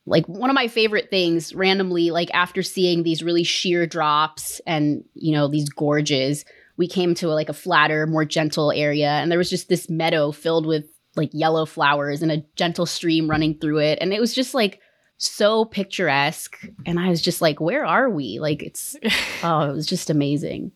like 0.07 0.27
one 0.27 0.51
of 0.51 0.55
my 0.55 0.69
favorite 0.69 1.11
things 1.11 1.55
randomly 1.55 2.11
like 2.11 2.31
after 2.33 2.63
seeing 2.63 3.03
these 3.03 3.23
really 3.23 3.43
sheer 3.43 3.87
drops 3.87 4.61
and 4.67 5.05
you 5.15 5.33
know 5.33 5.49
these 5.49 5.69
gorges 5.69 6.45
we 6.77 6.89
came 6.89 7.15
to 7.15 7.29
a, 7.29 7.35
like 7.35 7.49
a 7.49 7.55
flatter, 7.55 8.07
more 8.07 8.25
gentle 8.25 8.73
area, 8.73 9.11
and 9.11 9.31
there 9.31 9.39
was 9.39 9.51
just 9.51 9.69
this 9.69 9.89
meadow 9.89 10.33
filled 10.33 10.67
with 10.67 10.87
like 11.15 11.31
yellow 11.33 11.65
flowers 11.65 12.23
and 12.23 12.31
a 12.31 12.45
gentle 12.57 12.87
stream 12.87 13.29
running 13.29 13.59
through 13.59 13.79
it, 13.79 13.99
and 14.01 14.13
it 14.13 14.21
was 14.21 14.35
just 14.35 14.55
like 14.55 14.81
so 15.19 15.65
picturesque. 15.65 16.59
And 16.85 16.99
I 16.99 17.09
was 17.09 17.23
just 17.23 17.41
like, 17.41 17.61
"Where 17.61 17.85
are 17.85 18.11
we?" 18.11 18.39
Like 18.39 18.63
it's 18.63 18.97
oh, 19.43 19.71
it 19.71 19.73
was 19.73 19.87
just 19.87 20.11
amazing. 20.11 20.73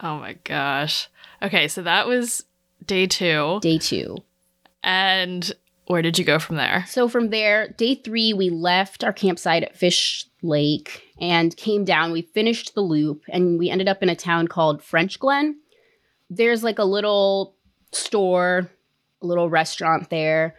Oh 0.00 0.18
my 0.18 0.34
gosh. 0.44 1.08
Okay, 1.42 1.68
so 1.68 1.82
that 1.82 2.06
was 2.06 2.44
day 2.84 3.06
two. 3.06 3.58
Day 3.62 3.78
two. 3.78 4.18
And 4.82 5.52
where 5.86 6.02
did 6.02 6.18
you 6.18 6.24
go 6.24 6.38
from 6.38 6.56
there? 6.56 6.84
So 6.88 7.08
from 7.08 7.30
there, 7.30 7.68
day 7.68 7.94
three, 7.94 8.32
we 8.32 8.50
left 8.50 9.04
our 9.04 9.12
campsite 9.12 9.62
at 9.62 9.76
Fish 9.76 10.26
Lake 10.46 11.02
and 11.20 11.56
came 11.56 11.84
down. 11.84 12.12
We 12.12 12.22
finished 12.22 12.74
the 12.74 12.80
loop 12.80 13.22
and 13.28 13.58
we 13.58 13.70
ended 13.70 13.88
up 13.88 14.02
in 14.02 14.08
a 14.08 14.16
town 14.16 14.48
called 14.48 14.82
Frenchglen. 14.82 15.54
There's 16.30 16.64
like 16.64 16.78
a 16.78 16.84
little 16.84 17.56
store, 17.92 18.70
a 19.22 19.26
little 19.26 19.50
restaurant 19.50 20.10
there. 20.10 20.56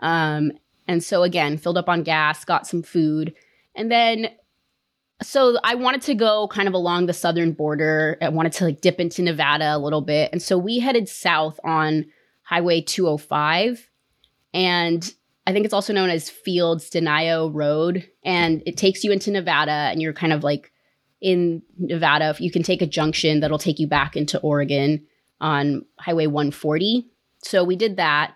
Um, 0.00 0.52
and 0.88 1.02
so 1.02 1.22
again, 1.22 1.58
filled 1.58 1.78
up 1.78 1.88
on 1.88 2.02
gas, 2.02 2.44
got 2.44 2.66
some 2.66 2.82
food. 2.82 3.34
And 3.74 3.90
then 3.90 4.28
so 5.22 5.56
I 5.62 5.76
wanted 5.76 6.02
to 6.02 6.14
go 6.14 6.48
kind 6.48 6.68
of 6.68 6.74
along 6.74 7.06
the 7.06 7.12
southern 7.12 7.52
border. 7.52 8.18
I 8.20 8.28
wanted 8.28 8.52
to 8.54 8.64
like 8.64 8.80
dip 8.80 9.00
into 9.00 9.22
Nevada 9.22 9.76
a 9.76 9.78
little 9.78 10.00
bit. 10.00 10.30
And 10.32 10.42
so 10.42 10.58
we 10.58 10.80
headed 10.80 11.08
south 11.08 11.60
on 11.64 12.06
Highway 12.42 12.80
205. 12.80 13.88
And 14.52 15.14
I 15.46 15.52
think 15.52 15.64
it's 15.64 15.74
also 15.74 15.92
known 15.92 16.10
as 16.10 16.30
Fields 16.30 16.88
Denio 16.90 17.50
Road, 17.52 18.08
and 18.24 18.62
it 18.64 18.76
takes 18.76 19.02
you 19.02 19.10
into 19.10 19.30
Nevada, 19.30 19.72
and 19.72 20.00
you're 20.00 20.12
kind 20.12 20.32
of 20.32 20.44
like 20.44 20.72
in 21.20 21.62
Nevada. 21.78 22.36
You 22.38 22.50
can 22.50 22.62
take 22.62 22.82
a 22.82 22.86
junction 22.86 23.40
that'll 23.40 23.58
take 23.58 23.78
you 23.78 23.86
back 23.86 24.16
into 24.16 24.38
Oregon 24.40 25.04
on 25.40 25.84
Highway 25.98 26.26
140. 26.26 27.08
So 27.42 27.64
we 27.64 27.76
did 27.76 27.96
that. 27.96 28.34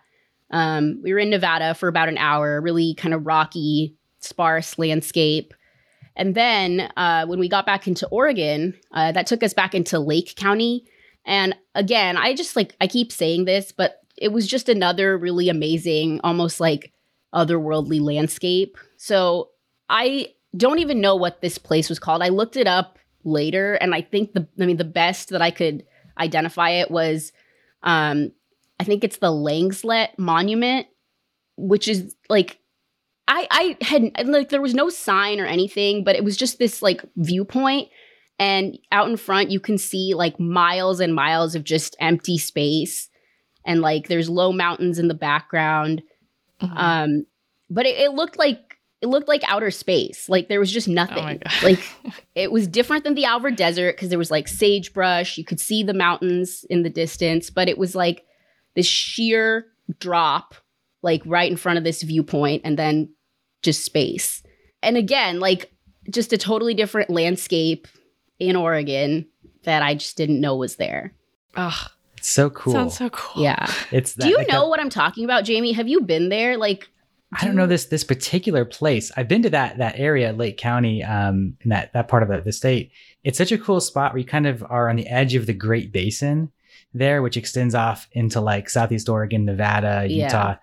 Um, 0.50 1.00
we 1.02 1.12
were 1.12 1.18
in 1.18 1.30
Nevada 1.30 1.74
for 1.74 1.88
about 1.88 2.08
an 2.08 2.18
hour, 2.18 2.60
really 2.60 2.94
kind 2.94 3.14
of 3.14 3.26
rocky, 3.26 3.96
sparse 4.20 4.78
landscape. 4.78 5.54
And 6.16 6.34
then 6.34 6.90
uh, 6.96 7.26
when 7.26 7.38
we 7.38 7.48
got 7.48 7.66
back 7.66 7.86
into 7.86 8.08
Oregon, 8.08 8.74
uh, 8.92 9.12
that 9.12 9.26
took 9.26 9.42
us 9.42 9.52
back 9.52 9.74
into 9.74 9.98
Lake 9.98 10.34
County. 10.36 10.86
And 11.24 11.54
again, 11.74 12.16
I 12.16 12.34
just 12.34 12.56
like, 12.56 12.74
I 12.80 12.86
keep 12.86 13.12
saying 13.12 13.44
this, 13.44 13.70
but 13.70 14.00
it 14.16 14.32
was 14.32 14.46
just 14.46 14.68
another 14.68 15.18
really 15.18 15.48
amazing, 15.48 16.20
almost 16.24 16.58
like 16.60 16.92
otherworldly 17.34 18.00
landscape. 18.00 18.76
So 18.96 19.50
I 19.88 20.28
don't 20.56 20.78
even 20.78 21.00
know 21.00 21.16
what 21.16 21.40
this 21.40 21.58
place 21.58 21.88
was 21.88 21.98
called. 21.98 22.22
I 22.22 22.28
looked 22.28 22.56
it 22.56 22.66
up 22.66 22.98
later 23.24 23.74
and 23.74 23.94
I 23.94 24.02
think 24.02 24.32
the 24.32 24.46
I 24.60 24.66
mean 24.66 24.76
the 24.76 24.84
best 24.84 25.30
that 25.30 25.42
I 25.42 25.50
could 25.50 25.84
identify 26.18 26.70
it 26.70 26.90
was 26.90 27.32
um 27.82 28.32
I 28.78 28.84
think 28.84 29.04
it's 29.04 29.18
the 29.18 29.32
Langslet 29.32 30.18
Monument, 30.18 30.86
which 31.56 31.88
is 31.88 32.14
like 32.28 32.58
I 33.28 33.46
I 33.50 33.84
had 33.84 34.28
like 34.28 34.50
there 34.50 34.62
was 34.62 34.74
no 34.74 34.88
sign 34.88 35.40
or 35.40 35.46
anything, 35.46 36.04
but 36.04 36.16
it 36.16 36.24
was 36.24 36.36
just 36.36 36.58
this 36.58 36.82
like 36.82 37.04
viewpoint 37.16 37.88
and 38.38 38.78
out 38.92 39.08
in 39.08 39.16
front 39.16 39.50
you 39.50 39.60
can 39.60 39.78
see 39.78 40.14
like 40.14 40.38
miles 40.38 41.00
and 41.00 41.14
miles 41.14 41.54
of 41.54 41.64
just 41.64 41.96
empty 42.00 42.38
space 42.38 43.08
and 43.64 43.80
like 43.80 44.08
there's 44.08 44.28
low 44.28 44.52
mountains 44.52 44.98
in 44.98 45.08
the 45.08 45.14
background 45.14 46.02
Mm-hmm. 46.60 46.76
Um, 46.76 47.26
but 47.68 47.86
it, 47.86 47.98
it, 47.98 48.12
looked 48.12 48.38
like 48.38 48.78
it 49.02 49.08
looked 49.08 49.28
like 49.28 49.42
outer 49.46 49.70
space. 49.70 50.28
Like 50.28 50.48
there 50.48 50.60
was 50.60 50.72
just 50.72 50.88
nothing. 50.88 51.42
Oh 51.44 51.60
like 51.62 51.80
it 52.34 52.50
was 52.52 52.66
different 52.66 53.04
than 53.04 53.14
the 53.14 53.24
Alvord 53.24 53.56
Desert 53.56 53.96
because 53.96 54.08
there 54.08 54.18
was 54.18 54.30
like 54.30 54.48
sagebrush. 54.48 55.36
You 55.36 55.44
could 55.44 55.60
see 55.60 55.82
the 55.82 55.94
mountains 55.94 56.64
in 56.70 56.82
the 56.82 56.90
distance, 56.90 57.50
but 57.50 57.68
it 57.68 57.78
was 57.78 57.94
like 57.94 58.24
this 58.74 58.86
sheer 58.86 59.66
drop, 59.98 60.54
like 61.02 61.22
right 61.26 61.50
in 61.50 61.56
front 61.56 61.78
of 61.78 61.84
this 61.84 62.02
viewpoint, 62.02 62.62
and 62.64 62.78
then 62.78 63.10
just 63.62 63.84
space. 63.84 64.42
And 64.82 64.96
again, 64.96 65.40
like 65.40 65.72
just 66.10 66.32
a 66.32 66.38
totally 66.38 66.74
different 66.74 67.10
landscape 67.10 67.88
in 68.38 68.56
Oregon 68.56 69.26
that 69.64 69.82
I 69.82 69.94
just 69.94 70.16
didn't 70.16 70.40
know 70.40 70.56
was 70.56 70.76
there. 70.76 71.12
Ugh. 71.56 71.90
So 72.26 72.50
cool. 72.50 72.72
Sounds 72.72 72.98
so 72.98 73.10
cool. 73.10 73.42
Yeah. 73.42 73.70
It's 73.92 74.14
that, 74.14 74.24
Do 74.24 74.28
you 74.30 74.36
like 74.36 74.48
know 74.48 74.68
what 74.68 74.80
I'm 74.80 74.90
talking 74.90 75.24
about, 75.24 75.44
Jamie? 75.44 75.72
Have 75.72 75.88
you 75.88 76.00
been 76.00 76.28
there? 76.28 76.56
Like 76.56 76.88
I 77.32 77.44
don't 77.44 77.56
know 77.56 77.66
this 77.66 77.86
this 77.86 78.04
particular 78.04 78.64
place. 78.64 79.10
I've 79.16 79.28
been 79.28 79.42
to 79.42 79.50
that 79.50 79.78
that 79.78 79.98
area, 79.98 80.32
Lake 80.32 80.56
County, 80.56 81.02
um, 81.02 81.56
in 81.62 81.70
that 81.70 81.92
that 81.92 82.08
part 82.08 82.22
of 82.22 82.28
the, 82.28 82.40
the 82.40 82.52
state. 82.52 82.92
It's 83.24 83.38
such 83.38 83.52
a 83.52 83.58
cool 83.58 83.80
spot 83.80 84.12
where 84.12 84.18
you 84.20 84.24
kind 84.24 84.46
of 84.46 84.64
are 84.68 84.88
on 84.88 84.96
the 84.96 85.06
edge 85.06 85.34
of 85.34 85.46
the 85.46 85.52
Great 85.52 85.92
Basin 85.92 86.50
there, 86.94 87.22
which 87.22 87.36
extends 87.36 87.74
off 87.74 88.08
into 88.12 88.40
like 88.40 88.70
Southeast 88.70 89.08
Oregon, 89.08 89.44
Nevada, 89.44 90.06
Yeah. 90.08 90.24
Utah. 90.26 90.54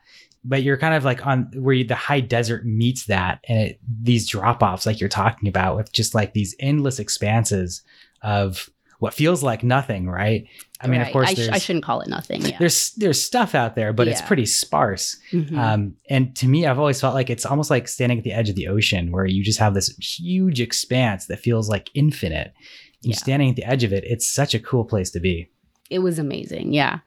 But 0.45 0.63
you're 0.63 0.77
kind 0.77 0.93
of 0.93 1.05
like 1.05 1.25
on 1.25 1.49
where 1.55 1.73
you, 1.73 1.85
the 1.85 1.95
high 1.95 2.19
desert 2.19 2.65
meets 2.65 3.05
that, 3.05 3.39
and 3.47 3.69
it, 3.69 3.79
these 4.01 4.27
drop 4.27 4.61
offs, 4.61 4.85
like 4.85 4.99
you're 4.99 5.07
talking 5.07 5.47
about, 5.47 5.77
with 5.77 5.93
just 5.93 6.13
like 6.13 6.33
these 6.33 6.53
endless 6.59 6.99
expanses 6.99 7.81
of 8.21 8.69
what 8.99 9.13
feels 9.13 9.43
like 9.43 9.63
nothing, 9.63 10.09
right? 10.09 10.45
I 10.81 10.87
mean, 10.87 11.01
of 11.01 11.11
course, 11.11 11.29
I, 11.29 11.33
sh- 11.33 11.49
I 11.49 11.57
shouldn't 11.59 11.85
call 11.85 12.01
it 12.01 12.09
nothing. 12.09 12.41
Yeah. 12.41 12.57
there's 12.59 12.91
there's 12.97 13.21
stuff 13.21 13.55
out 13.55 13.75
there, 13.75 13.93
but 13.93 14.07
it's 14.07 14.21
pretty 14.21 14.45
sparse. 14.45 15.17
Mhm. 15.31 15.57
Um, 15.57 15.95
and 16.09 16.35
to 16.37 16.47
me, 16.47 16.65
I've 16.65 16.79
always 16.79 16.99
felt 16.99 17.13
like 17.15 17.29
it's 17.29 17.45
almost 17.45 17.69
like 17.69 17.87
standing 17.87 18.17
at 18.17 18.23
the 18.25 18.33
edge 18.33 18.49
of 18.49 18.55
the 18.55 18.67
ocean 18.67 19.11
where 19.11 19.25
you 19.25 19.43
just 19.43 19.59
have 19.59 19.73
this 19.73 19.89
huge 19.97 20.59
expanse 20.59 21.27
that 21.27 21.39
feels 21.39 21.69
like 21.69 21.89
infinite. 21.93 22.53
Yeah. 23.01 23.15
standing 23.15 23.49
at 23.49 23.55
the 23.57 23.65
edge 23.65 23.83
of 23.83 23.91
it, 23.91 24.03
it's 24.05 24.25
such 24.29 24.53
a 24.53 24.59
cool 24.59 24.85
place 24.85 25.09
to 25.11 25.19
be. 25.19 25.49
it 25.89 25.99
was 25.99 26.17
amazing 26.19 26.71
yeah 26.73 26.99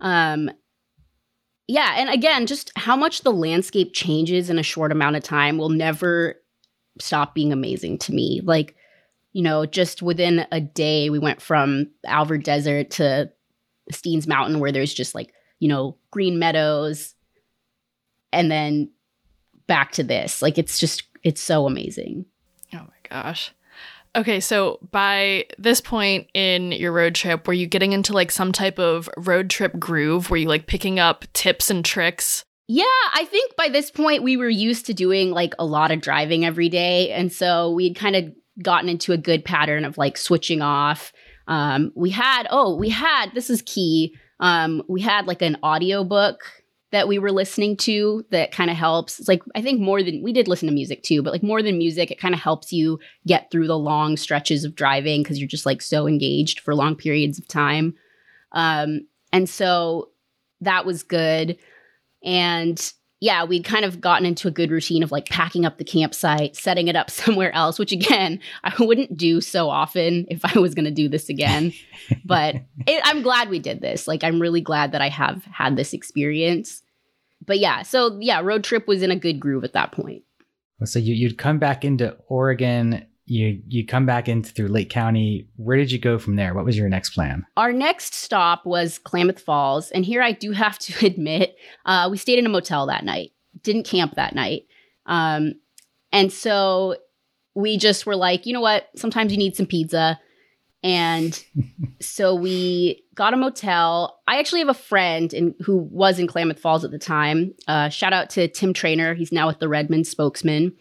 um 0.00 0.48
yeah 1.66 1.94
and 1.98 2.08
again 2.08 2.46
just 2.46 2.70
how 2.76 2.96
much 2.96 3.22
the 3.22 3.32
landscape 3.32 3.92
changes 3.92 4.48
in 4.48 4.58
a 4.58 4.62
short 4.62 4.92
amount 4.92 5.16
of 5.16 5.22
time 5.24 5.58
will 5.58 5.68
never 5.70 6.36
stop 7.00 7.34
being 7.34 7.52
amazing 7.52 7.98
to 7.98 8.12
me 8.12 8.40
like 8.44 8.76
you 9.32 9.42
know 9.42 9.66
just 9.66 10.02
within 10.02 10.46
a 10.52 10.60
day 10.60 11.10
we 11.10 11.18
went 11.18 11.40
from 11.40 11.88
alvord 12.06 12.42
desert 12.42 12.90
to 12.90 13.30
steens 13.92 14.26
mountain 14.26 14.60
where 14.60 14.72
there's 14.72 14.94
just 14.94 15.14
like 15.14 15.32
you 15.58 15.68
know 15.68 15.96
green 16.10 16.38
meadows 16.38 17.14
and 18.32 18.50
then 18.50 18.90
back 19.66 19.92
to 19.92 20.02
this 20.02 20.42
like 20.42 20.58
it's 20.58 20.78
just 20.78 21.04
it's 21.22 21.40
so 21.40 21.66
amazing 21.66 22.24
Oh 22.74 22.78
my 22.78 23.22
gosh. 23.22 23.52
Okay, 24.16 24.40
so 24.40 24.78
by 24.90 25.46
this 25.58 25.80
point 25.80 26.28
in 26.34 26.72
your 26.72 26.92
road 26.92 27.14
trip, 27.14 27.46
were 27.46 27.52
you 27.54 27.66
getting 27.66 27.92
into 27.92 28.12
like 28.12 28.30
some 28.30 28.52
type 28.52 28.78
of 28.78 29.08
road 29.16 29.50
trip 29.50 29.78
groove? 29.78 30.30
Were 30.30 30.38
you 30.38 30.48
like 30.48 30.66
picking 30.66 30.98
up 30.98 31.24
tips 31.34 31.70
and 31.70 31.84
tricks? 31.84 32.44
Yeah, 32.66 32.84
I 33.14 33.26
think 33.26 33.54
by 33.56 33.68
this 33.68 33.90
point 33.90 34.22
we 34.22 34.36
were 34.36 34.48
used 34.48 34.86
to 34.86 34.94
doing 34.94 35.30
like 35.30 35.54
a 35.58 35.64
lot 35.64 35.90
of 35.90 36.00
driving 36.00 36.44
every 36.44 36.68
day. 36.68 37.10
And 37.10 37.32
so 37.32 37.70
we'd 37.70 37.96
kind 37.96 38.16
of 38.16 38.32
gotten 38.62 38.88
into 38.88 39.12
a 39.12 39.18
good 39.18 39.44
pattern 39.44 39.84
of 39.84 39.98
like 39.98 40.16
switching 40.16 40.62
off. 40.62 41.12
Um, 41.46 41.92
we 41.94 42.10
had, 42.10 42.46
oh, 42.50 42.76
we 42.76 42.88
had, 42.88 43.30
this 43.34 43.50
is 43.50 43.62
key. 43.62 44.14
Um, 44.40 44.82
we 44.88 45.00
had 45.00 45.26
like 45.26 45.42
an 45.42 45.56
audiobook 45.62 46.40
that 46.90 47.08
we 47.08 47.18
were 47.18 47.32
listening 47.32 47.76
to 47.76 48.24
that 48.30 48.50
kind 48.50 48.70
of 48.70 48.76
helps. 48.76 49.18
It's 49.18 49.28
like, 49.28 49.42
I 49.54 49.60
think 49.60 49.80
more 49.80 50.02
than, 50.02 50.22
we 50.22 50.32
did 50.32 50.48
listen 50.48 50.68
to 50.68 50.74
music 50.74 51.02
too, 51.02 51.22
but 51.22 51.32
like 51.32 51.42
more 51.42 51.62
than 51.62 51.76
music, 51.76 52.10
it 52.10 52.20
kind 52.20 52.34
of 52.34 52.40
helps 52.40 52.72
you 52.72 52.98
get 53.26 53.50
through 53.50 53.66
the 53.66 53.78
long 53.78 54.16
stretches 54.16 54.64
of 54.64 54.74
driving 54.74 55.22
because 55.22 55.38
you're 55.38 55.48
just 55.48 55.66
like 55.66 55.82
so 55.82 56.06
engaged 56.06 56.60
for 56.60 56.74
long 56.74 56.94
periods 56.94 57.38
of 57.38 57.46
time. 57.46 57.94
Um, 58.52 59.06
and 59.32 59.48
so 59.48 60.10
that 60.62 60.86
was 60.86 61.02
good. 61.02 61.58
And 62.24 62.92
yeah, 63.20 63.44
we'd 63.44 63.64
kind 63.64 63.84
of 63.84 64.00
gotten 64.00 64.24
into 64.24 64.46
a 64.46 64.50
good 64.50 64.70
routine 64.70 65.02
of 65.02 65.10
like 65.10 65.28
packing 65.28 65.64
up 65.64 65.78
the 65.78 65.84
campsite, 65.84 66.54
setting 66.54 66.88
it 66.88 66.96
up 66.96 67.10
somewhere 67.10 67.52
else, 67.54 67.78
which 67.78 67.92
again, 67.92 68.40
I 68.64 68.72
wouldn't 68.78 69.16
do 69.16 69.40
so 69.40 69.68
often 69.68 70.26
if 70.28 70.44
I 70.44 70.58
was 70.58 70.74
going 70.74 70.84
to 70.84 70.90
do 70.90 71.08
this 71.08 71.28
again. 71.28 71.72
but 72.24 72.54
it, 72.86 73.00
I'm 73.04 73.22
glad 73.22 73.50
we 73.50 73.58
did 73.58 73.80
this. 73.80 74.06
Like, 74.06 74.22
I'm 74.22 74.40
really 74.40 74.60
glad 74.60 74.92
that 74.92 75.02
I 75.02 75.08
have 75.08 75.44
had 75.44 75.76
this 75.76 75.92
experience. 75.92 76.82
But 77.44 77.58
yeah, 77.58 77.82
so 77.82 78.18
yeah, 78.20 78.40
road 78.40 78.64
trip 78.64 78.86
was 78.86 79.02
in 79.02 79.10
a 79.10 79.16
good 79.16 79.40
groove 79.40 79.64
at 79.64 79.72
that 79.72 79.92
point. 79.92 80.22
So 80.84 80.98
you, 80.98 81.14
you'd 81.14 81.38
come 81.38 81.58
back 81.58 81.84
into 81.84 82.16
Oregon, 82.28 83.04
you 83.28 83.62
you 83.68 83.86
come 83.86 84.06
back 84.06 84.28
in 84.28 84.42
through 84.42 84.68
Lake 84.68 84.90
County. 84.90 85.48
Where 85.56 85.76
did 85.76 85.92
you 85.92 85.98
go 85.98 86.18
from 86.18 86.36
there? 86.36 86.54
What 86.54 86.64
was 86.64 86.76
your 86.76 86.88
next 86.88 87.10
plan? 87.10 87.46
Our 87.56 87.72
next 87.72 88.14
stop 88.14 88.64
was 88.64 88.98
Klamath 88.98 89.40
Falls. 89.40 89.90
And 89.90 90.04
here 90.04 90.22
I 90.22 90.32
do 90.32 90.52
have 90.52 90.78
to 90.80 91.06
admit, 91.06 91.56
uh, 91.84 92.08
we 92.10 92.16
stayed 92.16 92.38
in 92.38 92.46
a 92.46 92.50
motel 92.50 92.86
that 92.86 93.04
night, 93.04 93.32
didn't 93.62 93.84
camp 93.84 94.14
that 94.14 94.34
night. 94.34 94.66
Um, 95.06 95.54
and 96.12 96.32
so 96.32 96.96
we 97.54 97.76
just 97.76 98.06
were 98.06 98.16
like, 98.16 98.46
you 98.46 98.52
know 98.52 98.60
what? 98.60 98.88
Sometimes 98.96 99.32
you 99.32 99.38
need 99.38 99.56
some 99.56 99.66
pizza. 99.66 100.18
And 100.82 101.42
so 102.00 102.34
we 102.34 103.04
got 103.14 103.34
a 103.34 103.36
motel. 103.36 104.20
I 104.26 104.38
actually 104.38 104.60
have 104.60 104.68
a 104.68 104.74
friend 104.74 105.34
in, 105.34 105.54
who 105.60 105.76
was 105.76 106.18
in 106.18 106.26
Klamath 106.26 106.60
Falls 106.60 106.84
at 106.84 106.92
the 106.92 106.98
time. 106.98 107.54
Uh, 107.66 107.88
shout 107.88 108.12
out 108.12 108.30
to 108.30 108.48
Tim 108.48 108.72
Trainer. 108.72 109.14
He's 109.14 109.32
now 109.32 109.48
with 109.48 109.58
the 109.58 109.68
Redmond 109.68 110.06
spokesman. 110.06 110.72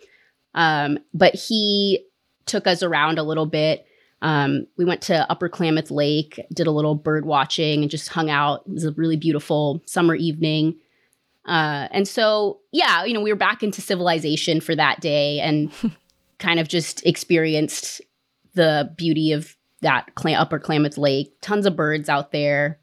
Um, 0.53 0.99
but 1.13 1.35
he 1.35 2.05
took 2.47 2.67
us 2.67 2.83
around 2.83 3.19
a 3.19 3.23
little 3.23 3.45
bit. 3.45 3.85
Um, 4.21 4.65
we 4.77 4.85
went 4.85 5.01
to 5.03 5.29
Upper 5.29 5.49
Klamath 5.49 5.91
Lake, 5.91 6.43
did 6.53 6.67
a 6.67 6.71
little 6.71 6.95
bird 6.95 7.25
watching, 7.25 7.81
and 7.83 7.91
just 7.91 8.09
hung 8.09 8.29
out. 8.29 8.63
It 8.67 8.73
was 8.73 8.85
a 8.85 8.91
really 8.93 9.17
beautiful 9.17 9.83
summer 9.85 10.15
evening. 10.15 10.79
Uh, 11.47 11.87
and 11.91 12.07
so, 12.07 12.59
yeah, 12.71 13.05
you 13.05 13.13
know, 13.13 13.21
we 13.21 13.31
were 13.31 13.37
back 13.37 13.63
into 13.63 13.81
civilization 13.81 14.59
for 14.59 14.75
that 14.75 14.99
day 14.99 15.39
and 15.39 15.71
kind 16.39 16.59
of 16.59 16.67
just 16.67 17.05
experienced 17.05 18.01
the 18.53 18.91
beauty 18.97 19.31
of 19.31 19.55
that 19.81 20.13
Cla- 20.15 20.33
Upper 20.33 20.59
Klamath 20.59 20.97
Lake. 20.97 21.39
Tons 21.41 21.65
of 21.65 21.75
birds 21.75 22.09
out 22.09 22.31
there. 22.31 22.79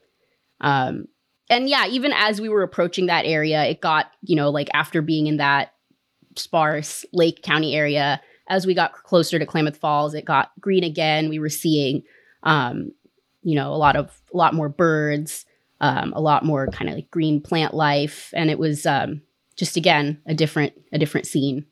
Um, 0.61 1.07
and 1.51 1.69
yeah, 1.69 1.87
even 1.87 2.13
as 2.13 2.41
we 2.41 2.49
were 2.49 2.63
approaching 2.63 3.07
that 3.07 3.27
area, 3.27 3.65
it 3.65 3.81
got, 3.81 4.07
you 4.23 4.37
know, 4.37 4.49
like 4.51 4.69
after 4.73 5.03
being 5.03 5.27
in 5.27 5.37
that 5.39 5.75
sparse 6.37 7.05
Lake 7.13 7.43
County 7.43 7.75
area, 7.75 8.21
as 8.49 8.67
we 8.67 8.75
got 8.75 8.93
closer 8.93 9.39
to 9.39 9.47
Klamath 9.47 9.77
Falls, 9.77 10.15
it 10.15 10.25
got 10.25 10.53
green 10.61 10.85
again. 10.85 11.29
We 11.29 11.39
were 11.39 11.49
seeing, 11.49 12.03
um, 12.43 12.93
you 13.43 13.55
know, 13.55 13.73
a 13.73 13.77
lot 13.77 13.97
of 13.97 14.21
a 14.33 14.37
lot 14.37 14.55
more 14.55 14.69
birds, 14.69 15.47
um, 15.81 16.13
a 16.15 16.21
lot 16.21 16.45
more 16.45 16.67
kind 16.69 16.89
of 16.89 16.97
like 16.97 17.11
green 17.11 17.41
plant 17.41 17.75
life, 17.75 18.31
and 18.35 18.51
it 18.51 18.59
was 18.59 18.87
um, 18.87 19.23
just 19.57 19.77
again 19.77 20.21
a 20.27 20.35
different 20.35 20.73
a 20.93 20.99
different 20.99 21.27
scene. 21.27 21.67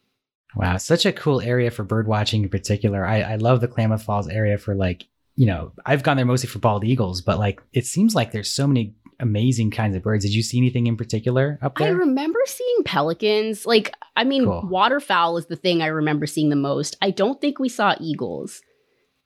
Wow, 0.54 0.76
such 0.76 1.06
a 1.06 1.12
cool 1.12 1.40
area 1.40 1.70
for 1.70 1.82
bird 1.82 2.06
watching 2.06 2.42
in 2.42 2.48
particular. 2.48 3.06
I, 3.06 3.20
I 3.22 3.36
love 3.36 3.60
the 3.60 3.68
Klamath 3.68 4.02
Falls 4.02 4.28
area 4.28 4.58
for 4.58 4.74
like, 4.74 5.06
you 5.34 5.46
know, 5.46 5.72
I've 5.86 6.02
gone 6.02 6.18
there 6.18 6.26
mostly 6.26 6.48
for 6.48 6.58
bald 6.58 6.84
eagles, 6.84 7.22
but 7.22 7.38
like 7.38 7.62
it 7.72 7.86
seems 7.86 8.14
like 8.14 8.32
there's 8.32 8.50
so 8.50 8.66
many 8.66 8.94
amazing 9.22 9.70
kinds 9.70 9.96
of 9.96 10.02
birds. 10.02 10.24
Did 10.24 10.34
you 10.34 10.42
see 10.42 10.58
anything 10.58 10.86
in 10.86 10.96
particular 10.98 11.58
up 11.62 11.78
there? 11.78 11.88
I 11.88 11.90
remember 11.92 12.38
seeing 12.44 12.82
pelicans. 12.84 13.64
Like, 13.64 13.94
I 14.16 14.24
mean, 14.24 14.44
Cool. 14.44 14.66
waterfowl 14.68 15.38
is 15.38 15.46
the 15.46 15.56
thing 15.56 15.80
I 15.80 15.86
remember 15.86 16.26
seeing 16.26 16.50
the 16.50 16.56
most. 16.56 16.96
I 17.00 17.10
don't 17.10 17.40
think 17.40 17.58
we 17.58 17.68
saw 17.70 17.94
eagles. 18.00 18.60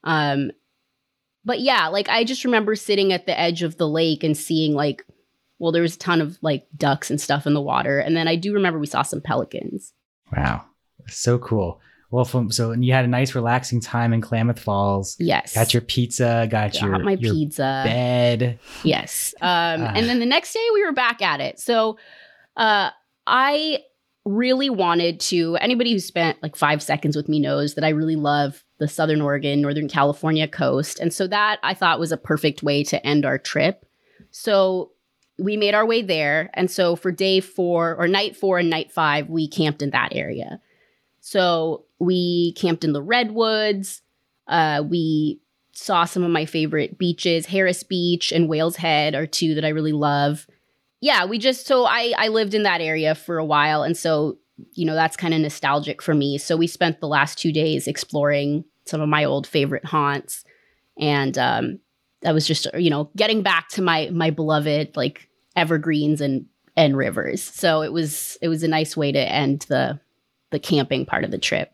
Um, 0.05 0.53
but 1.45 1.61
yeah, 1.61 1.89
like 1.89 2.09
I 2.09 2.23
just 2.25 2.45
remember 2.45 2.75
sitting 2.77 3.13
at 3.13 3.27
the 3.27 3.39
edge 3.39 3.63
of 3.63 3.77
the 3.79 3.89
lake 3.89 4.23
and 4.23 4.37
seeing 4.37 4.75
like, 4.75 5.05
well, 5.59 5.73
there 5.73 5.83
was 5.83 5.97
a 5.97 5.99
ton 5.99 6.21
of 6.21 6.39
like 6.43 6.67
ducks 6.77 7.11
and 7.11 7.21
stuff 7.21 7.47
in 7.47 7.55
the 7.55 7.61
water, 7.63 7.99
and 7.99 8.17
then 8.17 8.29
I 8.29 8.37
do 8.37 8.53
remember 8.53 8.79
we 8.79 8.87
saw 8.87 9.03
some 9.03 9.21
pelicans. 9.23 9.93
wow, 10.37 10.65
so 11.09 11.39
cool. 11.39 11.81
Well, 12.17 12.25
from 12.25 12.51
so 12.51 12.71
and 12.71 12.83
you 12.83 12.95
had 12.95 13.05
a 13.05 13.09
nice 13.09 13.35
relaxing 13.35 13.83
time 13.83 14.15
in 14.15 14.23
Klamath 14.23 14.59
Falls. 14.59 15.17
Yes, 15.19 15.55
Got 15.55 15.75
your 15.75 15.83
pizza, 15.83 16.49
got, 16.51 16.73
got 16.73 16.81
your 16.81 16.99
my 17.01 17.13
your 17.13 17.35
pizza. 17.35 17.83
bed. 17.85 18.59
Yes. 18.85 19.35
Um, 19.43 19.83
Ah. 19.83 19.93
and 19.95 20.09
then 20.09 20.19
the 20.19 20.25
next 20.25 20.55
day 20.55 20.67
we 20.73 20.83
were 20.83 20.93
back 20.93 21.21
at 21.21 21.43
it. 21.43 21.61
So 21.61 21.99
uh, 22.57 22.89
I 23.27 23.81
really 24.25 24.71
wanted 24.71 25.21
to, 25.21 25.57
anybody 25.57 25.93
who 25.93 25.99
spent 25.99 26.43
like 26.43 26.57
five 26.57 26.83
seconds 26.83 27.17
with 27.17 27.29
me 27.29 27.39
knows 27.39 27.75
that 27.75 27.85
I 27.85 27.91
really 27.91 28.17
love 28.17 28.65
the 28.79 28.89
Southern 28.89 29.21
Oregon, 29.21 29.61
Northern 29.61 29.87
California 29.89 30.49
coast. 30.49 30.99
And 30.99 31.13
so 31.13 31.27
that 31.29 31.59
I 31.63 31.75
thought 31.75 32.01
was 32.01 32.13
a 32.13 32.17
perfect 32.17 32.63
way 32.63 32.83
to 32.85 33.07
end 33.07 33.27
our 33.27 33.37
trip. 33.37 33.85
So 34.31 34.93
we 35.39 35.59
made 35.59 35.75
our 35.75 35.85
way 35.85 36.01
there. 36.01 36.49
And 36.55 36.71
so 36.71 36.97
for 36.97 37.13
day 37.13 37.41
four 37.41 37.95
or 37.95 38.09
night 38.09 38.35
four 38.37 38.59
and 38.59 38.71
night 38.71 38.91
five, 38.91 39.29
we 39.29 39.47
camped 39.49 39.83
in 39.83 39.91
that 39.91 40.09
area. 40.15 40.61
So 41.27 41.87
we 41.99 42.53
camped 42.53 42.85
in 42.85 42.93
the 42.93 43.03
redwoods. 43.03 44.01
Uh, 44.47 44.85
we 44.89 45.41
saw 45.73 46.05
some 46.05 46.23
of 46.23 46.31
my 46.31 46.45
favorite 46.47 46.99
beaches. 46.99 47.47
Harris 47.47 47.83
Beach 47.83 48.31
and 48.31 48.49
Whaleshead 48.49 49.17
are 49.17 49.27
two 49.27 49.57
that 49.57 49.65
I 49.65 49.71
really 49.71 49.91
love. 49.91 50.47
Yeah, 51.01 51.25
we 51.25 51.41
just 51.41 51.67
so 51.67 51.85
I 51.85 52.15
I 52.17 52.29
lived 52.29 52.55
in 52.55 52.63
that 52.63 52.81
area 52.81 53.17
for 53.17 53.39
a 53.39 53.45
while, 53.45 53.83
and 53.83 53.97
so 53.97 54.39
you 54.75 54.87
know 54.87 54.95
that's 54.95 55.17
kind 55.17 55.35
of 55.35 55.41
nostalgic 55.41 56.01
for 56.01 56.15
me. 56.15 56.39
So 56.39 56.57
we 56.57 56.69
spent 56.69 57.01
the 57.01 57.09
last 57.09 57.39
two 57.39 57.51
days 57.51 57.89
exploring 57.89 58.65
some 58.85 59.01
of 59.01 59.09
my 59.09 59.25
old 59.25 59.49
favorite 59.49 59.85
haunts, 59.85 60.45
and 60.97 61.37
um, 61.37 61.81
that 62.23 62.35
was 62.35 62.47
just 62.47 62.69
you 62.79 62.89
know 62.89 63.11
getting 63.17 63.43
back 63.43 63.69
to 63.71 63.83
my 63.83 64.11
my 64.13 64.31
beloved 64.31 64.97
like 64.97 65.29
evergreens 65.57 66.21
and 66.21 66.47
and 66.77 66.97
rivers. 66.97 67.43
So 67.43 67.83
it 67.83 67.93
was 67.93 68.39
it 68.41 68.47
was 68.47 68.63
a 68.63 68.69
nice 68.69 68.97
way 68.97 69.11
to 69.11 69.19
end 69.19 69.67
the 69.69 69.99
the 70.51 70.59
camping 70.59 71.07
part 71.07 71.25
of 71.25 71.31
the 71.31 71.39
trip. 71.39 71.73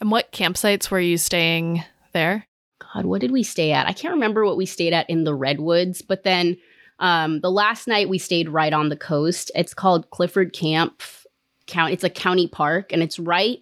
And 0.00 0.10
what 0.10 0.32
campsites 0.32 0.90
were 0.90 1.00
you 1.00 1.18
staying 1.18 1.84
there? 2.12 2.46
God, 2.92 3.06
what 3.06 3.20
did 3.20 3.30
we 3.30 3.42
stay 3.42 3.72
at? 3.72 3.86
I 3.86 3.92
can't 3.92 4.14
remember 4.14 4.44
what 4.44 4.56
we 4.56 4.66
stayed 4.66 4.92
at 4.92 5.08
in 5.08 5.24
the 5.24 5.34
Redwoods, 5.34 6.02
but 6.02 6.24
then 6.24 6.56
um, 6.98 7.40
the 7.40 7.50
last 7.50 7.88
night 7.88 8.08
we 8.08 8.18
stayed 8.18 8.48
right 8.48 8.72
on 8.72 8.88
the 8.88 8.96
coast. 8.96 9.50
It's 9.54 9.74
called 9.74 10.10
Clifford 10.10 10.52
Kamph, 10.52 11.26
county. 11.66 11.92
It's 11.92 12.04
a 12.04 12.10
county 12.10 12.48
park, 12.48 12.92
and 12.92 13.02
it's 13.02 13.18
right 13.18 13.58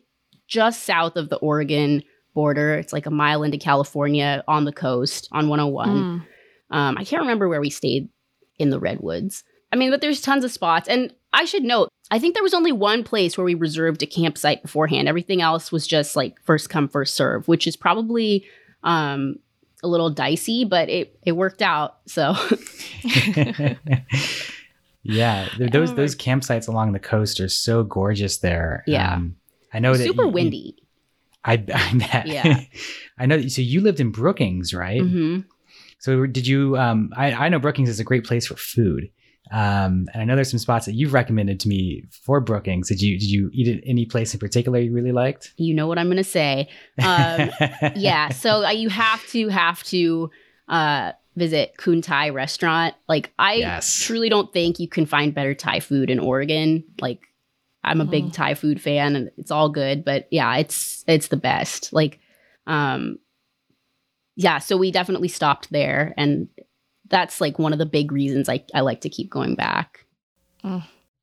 just 0.47 0.85
south 0.85 1.17
of 1.17 1.29
the 1.29 1.37
Oregon 1.37 2.03
border. 2.35 2.75
It's 2.75 2.93
like 2.93 3.07
a 3.07 3.11
mile 3.11 3.43
into 3.43 3.59
California 3.59 4.45
on 4.49 4.65
the 4.65 4.73
coast 4.73 5.29
on 5.33 5.49
101. 5.49 5.88
Mm. 5.88 6.27
Um, 6.71 6.99
I 6.99 7.05
can't 7.05 7.23
remember 7.23 7.49
where 7.49 7.61
we 7.61 7.71
stayed 7.71 8.09
in 8.59 8.71
the 8.71 8.81
redwoods. 8.81 9.45
I 9.71 9.77
mean, 9.77 9.91
but 9.91 10.01
there's 10.01 10.21
tons 10.21 10.45
of 10.45 10.53
spots, 10.53 10.88
and 10.88 11.15
I 11.33 11.47
should 11.47 11.62
note, 11.62 11.88
I 12.12 12.18
think 12.18 12.35
there 12.35 12.42
was 12.42 12.53
only 12.53 12.72
one 12.72 13.03
place 13.05 13.38
where 13.38 13.44
we 13.44 13.55
reserved 13.55 14.03
a 14.03 14.07
campsite 14.07 14.61
beforehand. 14.62 15.09
Everything 15.09 15.40
else 15.40 15.72
was 15.72 15.87
just 15.87 16.14
like 16.14 16.37
first 16.44 16.68
come 16.68 16.87
first 16.87 17.14
serve, 17.16 17.48
which 17.48 17.66
is 17.66 17.75
probably 17.75 18.44
um, 18.85 19.37
a 19.83 19.88
little 19.88 20.11
dicey, 20.11 20.66
but 20.66 20.90
it 20.90 21.18
it 21.25 21.33
worked 21.33 21.62
out. 21.62 21.96
So 22.07 22.35
yeah, 25.03 25.48
th- 25.57 25.70
those 25.72 25.94
those 25.94 26.14
campsites 26.14 26.68
along 26.68 26.92
the 26.92 27.01
coast 27.01 27.40
are 27.40 27.48
so 27.48 27.83
gorgeous 27.83 28.38
there. 28.38 28.85
Yeah. 28.87 29.14
Um, 29.14 29.37
I 29.72 29.79
know 29.81 29.94
that 29.96 30.05
super 30.05 30.25
you- 30.25 30.29
windy. 30.29 30.77
I, 31.44 31.55
I 31.75 31.94
bet. 31.98 32.27
Yeah. 32.29 32.61
I 33.18 33.27
know. 33.27 33.48
So 33.48 33.62
you 33.62 33.81
lived 33.81 34.01
in 34.01 34.12
Brookings, 34.12 34.72
right? 34.72 35.01
hmm 35.01 35.40
So 35.98 36.27
did 36.27 36.46
you? 36.46 36.77
Um, 36.77 37.11
I, 37.16 37.33
I 37.33 37.48
know 37.48 37.59
Brookings 37.59 37.88
is 37.88 37.98
a 38.01 38.05
great 38.05 38.25
place 38.25 38.46
for 38.46 38.57
food. 38.57 39.11
Um, 39.53 40.09
and 40.12 40.23
I 40.23 40.25
know 40.25 40.35
there's 40.35 40.51
some 40.51 40.59
spots 40.59 40.87
that 40.87 40.95
you've 40.95 41.12
recommended 41.12 41.61
to 41.61 41.69
me 41.69 42.05
for 42.11 42.41
Brookings. 42.41 42.88
Did 42.88 43.03
you 43.03 43.19
did 43.19 43.31
you 43.31 43.51
eat 43.53 43.69
at 43.69 43.83
any 43.87 44.07
place 44.07 44.33
in 44.33 44.41
particular 44.41 44.79
you 44.79 44.93
really 44.93 45.12
liked? 45.12 45.53
You 45.57 45.75
know 45.75 45.87
what 45.87 45.99
I'm 45.99 46.09
gonna 46.09 46.25
say. 46.25 46.69
Um, 47.05 47.51
yeah, 47.95 48.31
so 48.31 48.65
uh, 48.65 48.71
you 48.71 48.88
have 48.88 49.27
to 49.29 49.49
have 49.49 49.83
to 49.85 50.31
uh, 50.69 51.12
visit 51.37 51.75
Khun 51.77 52.03
Thai 52.03 52.31
restaurant. 52.31 52.95
Like 53.09 53.33
I 53.38 53.55
Yes. 53.55 54.01
truly 54.01 54.29
don't 54.31 54.53
think 54.53 54.81
you 54.81 54.88
can 54.88 55.05
find 55.07 55.35
better 55.35 55.55
Thai 55.55 55.81
food 55.81 56.09
in 56.09 56.19
Oregon. 56.19 56.85
Like 57.01 57.21
I'm 57.85 58.01
a 58.01 58.05
big 58.07 58.27
Mhm. 58.27 58.33
Thai 58.33 58.55
food 58.55 58.81
fan 58.81 59.17
and 59.17 59.31
it's 59.37 59.51
all 59.51 59.69
good, 59.69 60.05
but 60.05 60.29
yeah, 60.31 60.57
it's 60.57 61.05
it's 61.07 61.29
the 61.29 61.37
best. 61.37 61.93
Like 61.93 62.21
um 62.67 63.19
yeah, 64.35 64.59
so 64.59 64.77
we 64.77 64.91
definitely 64.91 65.29
stopped 65.29 65.71
there 65.71 66.15
and 66.17 66.49
that's 67.12 67.40
like 67.40 67.59
one 67.59 67.72
of 67.72 67.79
the 67.79 67.87
big 67.87 68.11
reasons 68.11 68.48
I, 68.48 68.64
I 68.75 68.81
like 68.81 69.03
to 69.03 69.09
keep 69.09 69.31
going 69.31 69.55
back. 69.55 70.05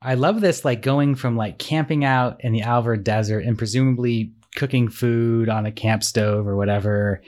I 0.02 0.14
love 0.14 0.40
this, 0.40 0.64
like 0.64 0.82
going 0.82 1.16
from 1.16 1.36
like 1.36 1.60
camping 1.60 2.06
out 2.06 2.42
in 2.42 2.54
the 2.54 2.62
Alvord 2.62 3.04
Desert 3.04 3.44
and 3.44 3.58
presumably 3.58 4.32
cooking 4.56 4.88
food 4.88 5.50
on 5.50 5.66
a 5.66 5.72
camp 5.72 6.04
stove 6.04 6.48
or 6.48 6.56
whatever, 6.56 7.22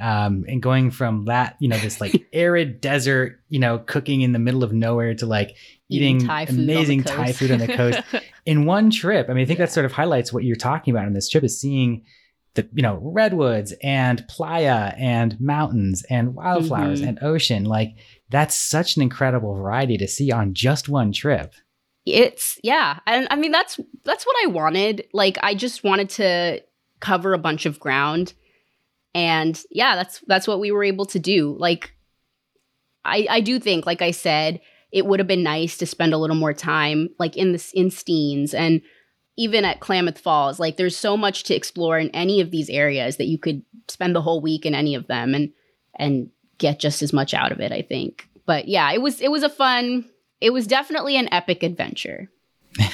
um, 0.00 0.44
and 0.48 0.62
going 0.62 0.90
from 0.90 1.24
that, 1.24 1.56
you 1.60 1.68
know, 1.68 1.78
this 1.78 2.00
like 2.00 2.26
arid 2.32 2.80
desert, 2.80 3.40
you 3.48 3.58
know, 3.58 3.78
cooking 3.78 4.20
in 4.20 4.32
the 4.32 4.38
middle 4.38 4.62
of 4.62 4.72
nowhere 4.72 5.14
to 5.14 5.26
like 5.26 5.56
Eating 5.90 6.16
eating, 6.16 6.26
Thai 6.26 6.44
food 6.44 6.58
on 6.58 6.66
the 6.66 6.72
amazing. 6.74 7.02
Thai 7.02 7.32
food 7.32 7.50
on 7.50 7.58
the 7.60 7.68
coast 7.68 8.00
in 8.46 8.66
one 8.66 8.90
trip. 8.90 9.30
I 9.30 9.32
mean, 9.32 9.42
I 9.42 9.46
think 9.46 9.58
that 9.58 9.72
sort 9.72 9.86
of 9.86 9.92
highlights 9.92 10.32
what 10.32 10.44
you're 10.44 10.54
talking 10.54 10.92
about 10.92 11.06
in 11.06 11.14
this 11.14 11.30
trip 11.30 11.44
is 11.44 11.58
seeing 11.58 12.04
the, 12.58 12.68
you 12.74 12.82
know, 12.82 12.98
redwoods 13.02 13.72
and 13.82 14.22
playa 14.28 14.92
and 14.98 15.40
mountains 15.40 16.04
and 16.10 16.34
wildflowers 16.34 17.00
Mhm. 17.02 17.08
and 17.08 17.18
ocean. 17.22 17.64
Like 17.64 17.90
that's 18.30 18.56
such 18.56 18.96
an 18.96 19.02
incredible 19.02 19.54
variety 19.54 19.96
to 19.98 20.06
see 20.08 20.30
on 20.30 20.52
just 20.54 20.88
one 20.88 21.12
trip. 21.12 21.54
it's 22.06 22.58
yeah 22.62 23.00
and 23.06 23.26
i 23.30 23.36
mean 23.36 23.52
that's 23.52 23.78
that's 24.04 24.24
what 24.24 24.36
i 24.42 24.46
wanted 24.46 25.06
like 25.12 25.36
i 25.42 25.54
just 25.54 25.84
wanted 25.84 26.08
to 26.08 26.58
cover 27.00 27.34
a 27.34 27.38
bunch 27.38 27.66
of 27.66 27.78
ground 27.78 28.32
and 29.14 29.62
yeah 29.70 29.94
that's 29.94 30.22
that's 30.26 30.48
what 30.48 30.58
we 30.58 30.70
were 30.70 30.84
able 30.84 31.04
to 31.04 31.18
do 31.18 31.54
like 31.58 31.92
i 33.04 33.26
i 33.28 33.40
do 33.42 33.58
think 33.60 33.84
like 33.84 34.00
i 34.00 34.10
said 34.10 34.58
it 34.90 35.04
would 35.04 35.20
have 35.20 35.26
been 35.26 35.42
nice 35.42 35.76
to 35.76 35.84
spend 35.84 36.14
a 36.14 36.18
little 36.18 36.36
more 36.36 36.54
time 36.54 37.10
like 37.18 37.36
in 37.36 37.52
this 37.52 37.72
in 37.74 37.88
steens 37.90 38.54
and 38.54 38.80
even 39.38 39.64
at 39.64 39.80
klamath 39.80 40.18
falls 40.18 40.58
like 40.60 40.76
there's 40.76 40.96
so 40.96 41.16
much 41.16 41.44
to 41.44 41.54
explore 41.54 41.98
in 41.98 42.10
any 42.10 42.40
of 42.42 42.50
these 42.50 42.68
areas 42.68 43.16
that 43.16 43.26
you 43.28 43.38
could 43.38 43.62
spend 43.88 44.14
the 44.14 44.20
whole 44.22 44.40
week 44.42 44.66
in 44.66 44.74
any 44.74 44.94
of 44.94 45.06
them 45.06 45.34
and 45.34 45.50
and 45.96 46.28
get 46.58 46.78
just 46.78 47.00
as 47.02 47.12
much 47.12 47.32
out 47.32 47.52
of 47.52 47.60
it 47.60 47.72
i 47.72 47.80
think 47.80 48.28
but 48.44 48.68
yeah 48.68 48.92
it 48.92 49.00
was 49.00 49.20
it 49.20 49.30
was 49.30 49.42
a 49.42 49.48
fun 49.48 50.04
it 50.40 50.52
was 50.52 50.66
definitely 50.68 51.16
an 51.16 51.28
epic 51.32 51.62
adventure. 51.64 52.30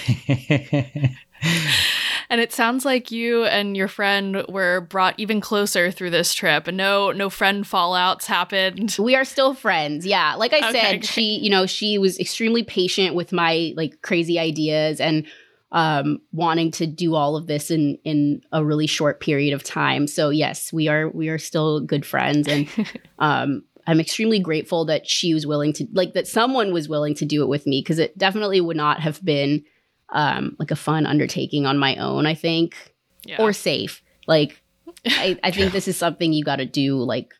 And 2.31 2.41
it 2.41 2.53
sounds 2.55 2.87
like 2.87 3.11
you 3.11 3.45
and 3.45 3.77
your 3.77 3.87
friend 3.87 4.45
were 4.49 4.81
brought 4.81 5.15
even 5.19 5.43
closer 5.43 5.91
through 5.91 6.09
this 6.11 6.33
trip. 6.33 6.67
No, 6.69 7.13
no 7.13 7.29
friend 7.29 7.65
fallouts 7.65 8.25
happened. 8.25 8.97
We 8.99 9.15
are 9.15 9.27
still 9.27 9.53
friends. 9.55 10.07
Yeah. 10.07 10.35
Like 10.37 10.55
I 10.55 10.71
Okay, 10.71 10.73
said, 10.73 10.91
great. 10.93 11.05
she, 11.05 11.39
you 11.39 11.51
know, 11.51 11.67
she 11.67 11.99
was 11.99 12.19
extremely 12.19 12.63
patient 12.63 13.15
with 13.15 13.31
my 13.31 13.75
like 13.77 14.01
crazy 14.01 14.39
ideas 14.39 15.01
and 15.01 15.27
um 15.75 16.21
wanting 16.33 16.71
to 16.71 16.87
do 16.87 17.15
all 17.15 17.37
of 17.37 17.47
this 17.47 17.71
in 17.71 17.99
in 18.05 18.41
a 18.53 18.65
really 18.65 18.87
short 18.87 19.21
period 19.21 19.53
of 19.53 19.63
time. 19.63 20.07
So 20.07 20.31
yes, 20.31 20.73
we 20.73 20.89
are 20.89 21.11
we 21.11 21.29
are 21.29 21.39
still 21.39 21.81
good 21.81 22.07
friends 22.07 22.49
and 22.49 22.69
um 23.19 23.65
I'm 23.87 24.01
extremely 24.01 24.39
grateful 24.39 24.87
that 24.87 25.07
she 25.07 25.35
was 25.35 25.47
willing 25.47 25.75
to 25.75 25.87
like 25.93 26.15
that 26.15 26.27
someone 26.27 26.73
was 26.73 26.89
willing 26.89 27.15
to 27.17 27.27
do 27.27 27.43
it 27.43 27.49
with 27.49 27.67
me 27.67 27.83
because 27.83 27.99
it 27.99 28.17
definitely 28.17 28.63
would 28.63 28.79
not 28.79 29.01
have 29.01 29.23
been 29.23 29.65
um 30.11 30.57
like 30.59 30.71
a 30.71 30.77
fun 30.77 31.05
undertaking 31.05 31.67
on 31.67 31.77
my 31.77 31.97
own, 31.97 32.25
I 32.25 32.35
think. 32.35 32.95
Yeah. 33.27 33.41
or 33.41 33.53
safe. 33.53 34.03
Like, 34.27 34.63
I, 35.07 35.39
I 35.43 35.51
think 35.51 35.73
this 35.73 35.89
is 35.89 35.97
something 35.97 36.33
you 36.33 36.45
got 36.45 36.57
to 36.57 36.67
do 36.67 36.97
like 36.97 37.33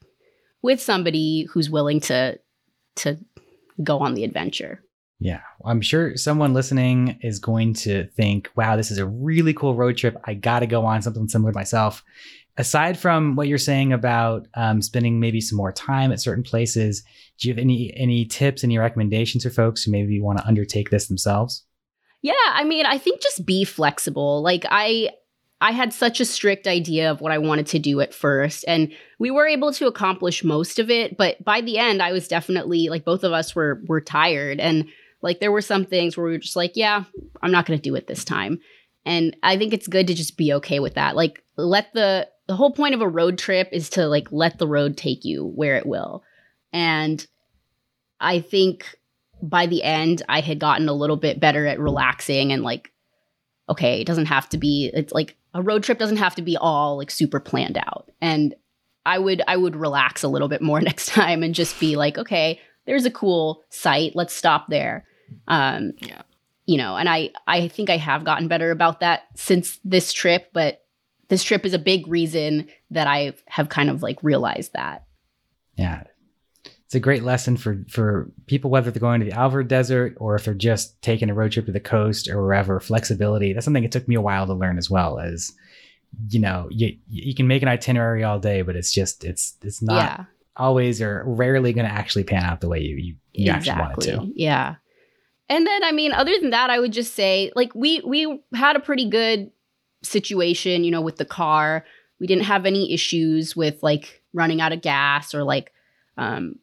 with 0.63 0.81
somebody 0.81 1.47
who's 1.53 1.71
willing 1.71 2.01
to 2.01 2.39
to 2.97 3.19
go 3.83 3.99
on 3.99 4.15
the 4.15 4.25
adventure. 4.25 4.84
Yeah, 5.21 5.41
I'm 5.65 5.81
sure 5.81 6.17
someone 6.17 6.55
listening 6.55 7.19
is 7.23 7.39
going 7.39 7.75
to 7.75 8.07
think, 8.09 8.51
wow, 8.57 8.77
this 8.77 8.91
is 8.91 8.99
a 8.99 9.07
really 9.07 9.55
cool 9.55 9.75
road 9.75 9.97
trip. 9.97 10.17
I 10.25 10.35
got 10.35 10.61
to 10.61 10.67
go 10.67 10.85
on 10.85 11.03
something 11.03 11.29
similar 11.29 11.53
myself. 11.53 12.05
Aside 12.57 12.99
from 12.99 13.35
what 13.35 13.49
you're 13.49 13.59
saying 13.59 13.93
about 13.93 14.47
um, 14.55 14.81
spending 14.83 15.19
maybe 15.21 15.41
some 15.41 15.57
more 15.57 15.73
time 15.73 16.13
at 16.13 16.21
certain 16.21 16.45
places, 16.45 17.03
do 17.39 17.49
you 17.49 17.55
have 17.55 17.59
any 17.59 17.93
any 17.97 18.25
tips, 18.25 18.63
any 18.63 18.79
recommendations 18.79 19.43
for 19.45 19.51
folks 19.51 19.83
who 19.83 19.91
maybe 19.91 20.21
want 20.21 20.39
to 20.39 20.47
undertake 20.47 20.91
this 20.91 21.09
themselves? 21.09 21.65
Yeah, 22.23 22.33
I 22.53 22.65
mean, 22.65 22.87
I 22.87 22.97
think 22.99 23.21
just 23.21 23.45
be 23.45 23.65
flexible. 23.65 24.43
Like 24.43 24.65
I 24.71 25.11
I 25.61 25.73
had 25.73 25.93
such 25.93 26.21
a 26.21 26.25
strict 26.25 26.67
idea 26.67 27.11
of 27.11 27.21
what 27.21 27.33
I 27.33 27.39
wanted 27.39 27.67
to 27.69 27.79
do 27.79 28.01
at 28.01 28.13
first 28.13 28.65
and 28.69 28.93
we 29.19 29.31
were 29.31 29.47
able 29.47 29.73
to 29.73 29.87
accomplish 29.87 30.45
most 30.45 30.79
of 30.79 30.91
it, 30.91 31.17
but 31.17 31.43
by 31.43 31.61
the 31.61 31.79
end 31.79 32.03
I 32.03 32.13
was 32.13 32.29
definitely 32.29 32.89
like 32.89 33.05
both 33.05 33.25
of 33.25 33.33
us 33.33 33.55
were 33.55 33.83
were 33.87 34.01
tired 34.01 34.61
and 34.61 34.87
like 35.25 35.41
there 35.41 35.51
were 35.51 35.63
some 35.63 35.87
things 35.87 36.17
where 36.17 36.27
we 36.27 36.33
were 36.33 36.39
just 36.39 36.55
like, 36.55 36.73
yeah, 36.75 37.05
I'm 37.43 37.51
not 37.51 37.67
going 37.67 37.79
to 37.79 37.83
do 37.83 37.95
it 37.95 38.07
this 38.07 38.25
time. 38.25 38.61
And 39.07 39.37
I 39.43 39.57
think 39.57 39.73
it's 39.73 39.89
good 39.89 40.07
to 40.07 40.15
just 40.15 40.37
be 40.37 40.53
okay 40.53 40.79
with 40.81 40.95
that. 40.95 41.17
Like 41.17 41.43
let 41.57 41.93
the 41.95 42.29
the 42.47 42.55
whole 42.55 42.73
point 42.73 42.95
of 42.95 43.01
a 43.01 43.09
road 43.09 43.39
trip 43.39 43.71
is 43.73 43.89
to 43.91 44.07
like 44.07 44.31
let 44.31 44.59
the 44.59 44.69
road 44.69 44.99
take 44.99 45.25
you 45.25 45.47
where 45.47 45.77
it 45.77 45.87
will. 45.87 46.23
And 46.73 47.27
I 48.21 48.41
think 48.41 48.99
by 49.43 49.67
the 49.67 49.83
end 49.83 50.23
I 50.29 50.41
had 50.41 50.59
gotten 50.59 50.89
a 50.89 50.95
little 50.95 51.17
bit 51.17 51.41
better 51.41 51.67
at 51.67 51.81
relaxing 51.81 52.53
and 52.53 52.63
like 52.63 52.93
okay, 53.69 54.03
it 54.03 54.07
doesn't 54.07 54.27
have 54.27 54.49
to 54.51 54.59
be 54.59 54.91
it's 54.93 55.13
like 55.13 55.37
a 55.55 55.63
road 55.63 55.85
trip 55.85 55.99
doesn't 55.99 56.19
have 56.19 56.35
to 56.35 56.43
be 56.43 56.59
all 56.59 56.99
like 56.99 57.11
super 57.11 57.41
planned 57.41 57.79
out. 57.79 58.11
And 58.21 58.55
I 59.07 59.19
would 59.19 59.43
I 59.49 59.57
would 59.57 59.75
relax 59.75 60.23
a 60.23 60.29
little 60.29 60.49
bit 60.49 60.61
more 60.61 60.81
next 60.83 61.07
time 61.07 61.43
and 61.43 61.55
just 61.55 61.81
be 61.81 61.97
like, 61.97 62.19
okay, 62.19 62.61
there's 62.87 63.07
a 63.07 63.11
cool 63.11 63.63
site, 63.71 64.15
let's 64.15 64.35
stop 64.35 64.67
there. 64.69 65.07
Um 65.49 65.93
Yeah. 66.01 66.23
you 66.67 66.77
know, 66.79 66.97
and 66.97 67.09
I 67.09 67.31
I 67.47 67.69
think 67.69 67.91
I 67.91 67.97
have 67.97 68.25
gotten 68.25 68.49
better 68.49 68.71
about 68.71 69.01
that 69.01 69.23
since 69.35 69.81
this 69.85 70.13
trip, 70.13 70.51
but 70.53 70.83
this 71.29 71.43
trip 71.43 71.65
is 71.65 71.75
a 71.75 71.79
big 71.79 72.07
reason 72.07 72.69
that 72.91 73.07
I 73.07 73.35
have 73.47 73.69
kind 73.69 73.91
of 73.91 74.03
like 74.03 74.23
realized 74.23 74.73
that. 74.75 75.05
Yeah. 75.77 76.05
It's 76.87 76.95
a 76.95 77.01
great 77.01 77.25
lesson 77.25 77.57
for 77.57 77.83
for 77.89 78.31
people 78.47 78.71
whether 78.71 78.91
they're 78.91 79.01
going 79.01 79.21
to 79.21 79.27
the 79.27 79.33
Alvord 79.33 79.69
Desert 79.69 80.15
or 80.19 80.37
if 80.37 80.45
they're 80.45 80.55
just 80.55 81.01
taking 81.03 81.31
a 81.31 81.35
road 81.35 81.51
trip 81.51 81.67
to 81.67 81.73
the 81.73 81.81
coast 81.81 82.29
or 82.29 82.43
wherever. 82.43 82.79
Flexibility. 82.79 83.53
That's 83.53 83.65
something 83.65 83.85
it 83.85 83.91
took 83.91 84.07
me 84.07 84.15
a 84.15 84.21
while 84.21 84.47
to 84.47 84.55
learn 84.55 84.79
as 84.79 84.91
well. 84.91 85.19
As 85.19 85.53
you 86.29 86.39
know, 86.39 86.69
you 86.71 86.97
you 87.09 87.35
can 87.35 87.49
make 87.49 87.63
an 87.63 87.69
itinerary 87.69 88.23
all 88.23 88.39
day, 88.39 88.63
but 88.63 88.77
it's 88.77 88.93
just 88.93 89.25
it's 89.25 89.57
it's 89.63 89.83
not 89.83 89.97
yeah. 89.97 90.25
always 90.57 91.01
or 91.01 91.25
rarely 91.27 91.73
going 91.73 91.87
to 91.87 91.93
actually 91.93 92.25
pan 92.25 92.45
out 92.45 92.61
the 92.61 92.69
way 92.69 92.81
you 92.81 92.97
you, 92.97 93.17
you 93.33 93.51
actually 93.51 93.81
want 93.81 93.99
it 93.99 94.01
to. 94.03 94.33
Yeah. 94.35 94.77
And 95.49 95.67
then 95.67 95.85
I 95.85 95.93
mean, 95.93 96.13
other 96.13 96.33
than 96.41 96.51
that, 96.51 96.71
I 96.71 96.79
would 96.79 96.93
just 96.93 97.15
say 97.15 97.53
like 97.55 97.75
we 97.75 98.01
we 98.01 98.43
had 98.55 98.77
a 98.77 98.81
pretty 98.81 99.09
good 99.09 99.51
situation, 100.03 100.85
you 100.85 100.91
know, 100.91 101.01
with 101.01 101.17
the 101.17 101.25
car. 101.25 101.85
We 102.21 102.27
didn't 102.27 102.45
have 102.45 102.67
any 102.67 102.93
issues 102.93 103.55
with 103.55 103.83
like 103.83 104.23
running 104.33 104.61
out 104.61 104.73
of 104.73 104.81
gas 104.81 105.35
or 105.35 105.45
like 105.45 105.73
um 106.17 106.59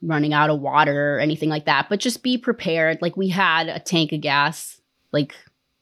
running 0.00 0.32
out 0.32 0.50
of 0.50 0.60
water 0.60 1.16
or 1.16 1.18
anything 1.18 1.48
like 1.48 1.66
that. 1.66 1.88
But 1.88 2.00
just 2.00 2.22
be 2.22 2.38
prepared. 2.38 3.02
Like 3.02 3.16
we 3.16 3.28
had 3.28 3.68
a 3.68 3.80
tank 3.80 4.12
of 4.12 4.20
gas 4.20 4.80
like 5.12 5.34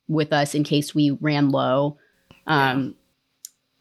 with 0.08 0.32
us 0.32 0.54
in 0.54 0.64
case 0.64 0.94
we 0.94 1.10
ran 1.10 1.50
low. 1.50 1.98
Um 2.46 2.96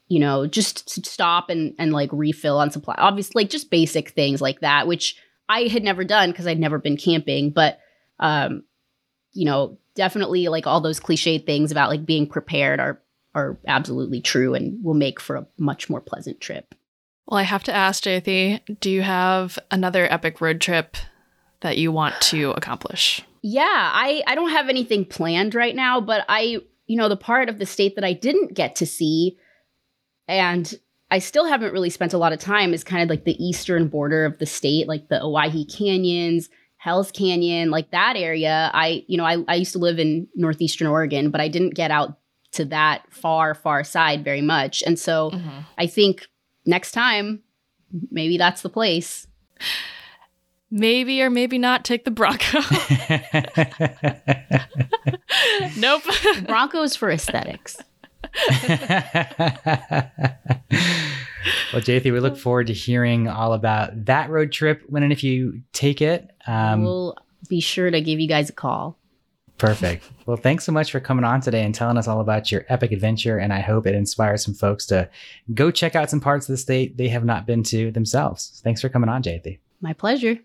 you 0.08 0.20
know, 0.20 0.46
just 0.46 0.94
to 0.94 1.10
stop 1.10 1.50
and 1.50 1.74
and 1.78 1.92
like 1.92 2.10
refill 2.12 2.58
on 2.58 2.70
supply. 2.70 2.94
Obviously, 2.98 3.42
like 3.42 3.50
just 3.50 3.70
basic 3.70 4.10
things 4.10 4.40
like 4.40 4.60
that, 4.60 4.86
which 4.86 5.16
I 5.48 5.62
had 5.62 5.82
never 5.82 6.04
done 6.04 6.30
because 6.30 6.46
I'd 6.46 6.60
never 6.60 6.78
been 6.78 6.96
camping, 6.96 7.50
but 7.50 7.80
um, 8.18 8.64
you 9.32 9.44
know, 9.44 9.78
definitely 9.94 10.48
like 10.48 10.66
all 10.66 10.80
those 10.80 11.00
cliche 11.00 11.38
things 11.38 11.70
about 11.70 11.90
like 11.90 12.06
being 12.06 12.26
prepared 12.26 12.80
are 12.80 13.00
are 13.34 13.58
absolutely 13.66 14.20
true 14.20 14.54
and 14.54 14.82
will 14.82 14.94
make 14.94 15.20
for 15.20 15.36
a 15.36 15.46
much 15.58 15.90
more 15.90 16.00
pleasant 16.00 16.40
trip. 16.40 16.74
Well, 17.26 17.38
I 17.38 17.42
have 17.42 17.64
to 17.64 17.74
ask, 17.74 18.04
Jyoti, 18.04 18.80
do 18.80 18.90
you 18.90 19.02
have 19.02 19.58
another 19.70 20.10
epic 20.10 20.40
road 20.40 20.60
trip 20.60 20.96
that 21.60 21.76
you 21.76 21.92
want 21.92 22.18
to 22.22 22.50
accomplish? 22.56 23.22
Yeah, 23.42 23.62
I, 23.64 24.22
I 24.26 24.34
don't 24.34 24.50
have 24.50 24.68
anything 24.68 25.04
planned 25.04 25.54
right 25.54 25.76
now, 25.76 26.00
but 26.00 26.24
I, 26.28 26.60
you 26.86 26.96
know, 26.96 27.10
the 27.10 27.16
part 27.16 27.48
of 27.50 27.58
the 27.58 27.66
state 27.66 27.94
that 27.96 28.04
I 28.04 28.14
didn't 28.14 28.54
get 28.54 28.76
to 28.76 28.86
see 28.86 29.36
and 30.26 30.74
I 31.10 31.20
still 31.20 31.46
haven't 31.46 31.72
really 31.72 31.90
spent 31.90 32.12
a 32.12 32.18
lot 32.18 32.32
of 32.32 32.40
time 32.40 32.74
is 32.74 32.82
kind 32.82 33.02
of 33.02 33.08
like 33.08 33.24
the 33.24 33.44
eastern 33.44 33.88
border 33.88 34.24
of 34.24 34.38
the 34.38 34.46
state, 34.46 34.88
like 34.88 35.08
the 35.08 35.20
Owyhee 35.20 35.64
Canyons, 35.64 36.48
Hell's 36.76 37.10
Canyon, 37.10 37.70
like 37.70 37.90
that 37.90 38.16
area. 38.16 38.70
I, 38.72 39.04
you 39.08 39.16
know, 39.16 39.24
I, 39.24 39.42
I 39.48 39.56
used 39.56 39.72
to 39.72 39.78
live 39.78 39.98
in 39.98 40.28
northeastern 40.34 40.86
Oregon, 40.86 41.30
but 41.30 41.40
I 41.40 41.48
didn't 41.48 41.74
get 41.74 41.90
out 41.90 42.18
to 42.52 42.64
that 42.66 43.02
far, 43.10 43.54
far 43.54 43.84
side 43.84 44.24
very 44.24 44.42
much. 44.42 44.82
And 44.86 44.98
so 44.98 45.30
mm-hmm. 45.30 45.60
I 45.78 45.86
think 45.86 46.26
next 46.64 46.92
time, 46.92 47.42
maybe 48.10 48.38
that's 48.38 48.62
the 48.62 48.68
place. 48.68 49.26
Maybe 50.70 51.22
or 51.22 51.30
maybe 51.30 51.58
not 51.58 51.84
take 51.84 52.04
the 52.04 52.10
Bronco. 52.10 52.58
nope. 55.76 56.02
Broncos 56.46 56.96
for 56.96 57.10
aesthetics. 57.10 57.76
well, 61.72 61.82
Jayati, 61.82 62.12
we 62.12 62.20
look 62.20 62.36
forward 62.36 62.68
to 62.68 62.72
hearing 62.72 63.28
all 63.28 63.52
about 63.52 64.06
that 64.06 64.30
road 64.30 64.52
trip 64.52 64.82
when 64.88 65.02
and 65.02 65.12
if 65.12 65.22
you 65.24 65.62
take 65.72 66.00
it. 66.00 66.30
Um, 66.46 66.82
we'll 66.82 67.16
be 67.48 67.60
sure 67.60 67.90
to 67.90 68.00
give 68.00 68.20
you 68.20 68.28
guys 68.28 68.50
a 68.50 68.52
call. 68.52 68.98
Perfect. 69.58 70.04
Well, 70.26 70.36
thanks 70.36 70.64
so 70.64 70.72
much 70.72 70.90
for 70.90 70.98
coming 70.98 71.24
on 71.24 71.40
today 71.40 71.62
and 71.62 71.72
telling 71.72 71.96
us 71.96 72.08
all 72.08 72.20
about 72.20 72.50
your 72.50 72.66
epic 72.68 72.90
adventure. 72.90 73.38
And 73.38 73.52
I 73.52 73.60
hope 73.60 73.86
it 73.86 73.94
inspires 73.94 74.44
some 74.44 74.54
folks 74.54 74.84
to 74.86 75.08
go 75.54 75.70
check 75.70 75.94
out 75.94 76.10
some 76.10 76.20
parts 76.20 76.48
of 76.48 76.52
the 76.52 76.56
state 76.56 76.96
they 76.96 77.06
have 77.06 77.24
not 77.24 77.46
been 77.46 77.62
to 77.62 77.92
themselves. 77.92 78.60
Thanks 78.64 78.80
for 78.80 78.88
coming 78.88 79.08
on, 79.08 79.22
Jayati. 79.22 79.60
My 79.80 79.92
pleasure. 79.92 80.40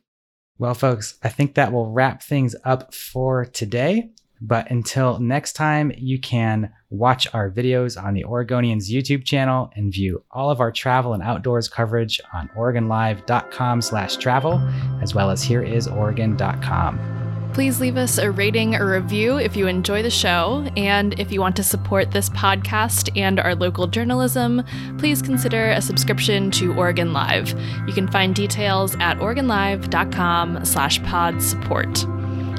Well, 0.60 0.76
folks, 0.76 1.16
I 1.24 1.30
think 1.30 1.56
that 1.56 1.74
will 1.74 1.90
wrap 1.90 2.22
things 2.22 2.56
up 2.64 2.94
for 2.94 3.46
today. 3.46 4.12
But 4.42 4.72
until 4.72 5.20
next 5.20 5.54
time, 5.54 5.92
you 5.96 6.20
can 6.20 6.74
watch 6.90 7.28
our 7.34 7.52
videos 7.52 8.02
on 8.02 8.16
the 8.16 8.24
Oregonians 8.24 8.90
YouTube 8.90 9.24
channel 9.24 9.72
and 9.76 9.94
view 9.94 10.24
all 10.32 10.50
of 10.50 10.60
our 10.60 10.72
travel 10.72 11.14
and 11.14 11.22
outdoors 11.22 11.68
coverage 11.68 12.20
on 12.34 12.50
OregonLive.com 12.58 13.82
slash 13.82 14.18
travel, 14.18 14.60
as 15.02 15.14
well 15.14 15.30
as 15.30 15.46
hereisoregon.com. 15.46 17.22
Please 17.54 17.82
leave 17.82 17.98
us 17.98 18.18
a 18.18 18.32
rating 18.32 18.76
or 18.76 18.90
review 18.90 19.38
if 19.38 19.58
you 19.58 19.68
enjoy 19.68 20.02
the 20.02 20.10
show. 20.10 20.66
And 20.78 21.20
if 21.20 21.32
you 21.34 21.42
want 21.42 21.58
to 21.58 21.64
support 21.64 22.12
this 22.12 22.30
podcast 22.30 23.16
and 23.18 23.40
our 23.42 23.56
local 23.56 23.88
journalism, 23.88 24.64
please 24.98 25.22
consider 25.22 25.72
a 25.72 25.82
subscription 25.82 26.50
to 26.52 26.74
Oregon 26.76 27.12
Live. 27.12 27.50
You 27.88 27.94
can 27.94 28.08
find 28.08 28.34
details 28.34 28.96
at 29.02 29.18
OregonLive.com 29.18 30.64
slash 30.64 31.04
pod 31.04 31.44
support. 31.44 32.06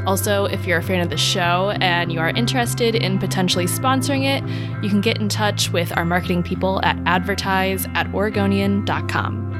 Also, 0.06 0.46
if 0.46 0.66
you're 0.66 0.78
a 0.78 0.82
fan 0.82 1.00
of 1.00 1.10
the 1.10 1.16
show 1.16 1.70
and 1.80 2.12
you 2.12 2.18
are 2.18 2.30
interested 2.30 2.94
in 2.94 3.18
potentially 3.18 3.66
sponsoring 3.66 4.24
it, 4.24 4.42
you 4.82 4.90
can 4.90 5.00
get 5.00 5.18
in 5.18 5.28
touch 5.28 5.70
with 5.70 5.96
our 5.96 6.04
marketing 6.04 6.42
people 6.42 6.80
at 6.84 6.98
advertise 7.06 7.86
at 7.94 8.12
Oregonian.com. 8.12 9.50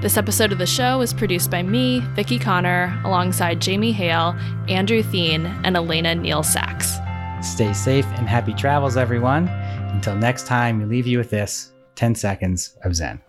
This 0.00 0.16
episode 0.16 0.52
of 0.52 0.58
the 0.58 0.66
show 0.66 0.98
was 0.98 1.12
produced 1.12 1.50
by 1.50 1.62
me, 1.62 2.00
Vickie 2.14 2.40
Connor, 2.40 3.00
alongside 3.04 3.60
Jamie 3.60 3.92
Hale, 3.92 4.34
Andrew 4.68 5.02
Thien, 5.02 5.46
and 5.64 5.76
Elena 5.76 6.14
Neal 6.14 6.42
Sachs. 6.42 6.96
Stay 7.42 7.72
safe 7.72 8.06
and 8.16 8.28
happy 8.28 8.54
travels, 8.54 8.96
everyone. 8.96 9.48
Until 9.48 10.14
next 10.14 10.46
time, 10.46 10.78
we 10.78 10.84
leave 10.84 11.06
you 11.06 11.18
with 11.18 11.30
this 11.30 11.72
10 11.96 12.14
seconds 12.14 12.76
of 12.84 12.94
Zen. 12.94 13.20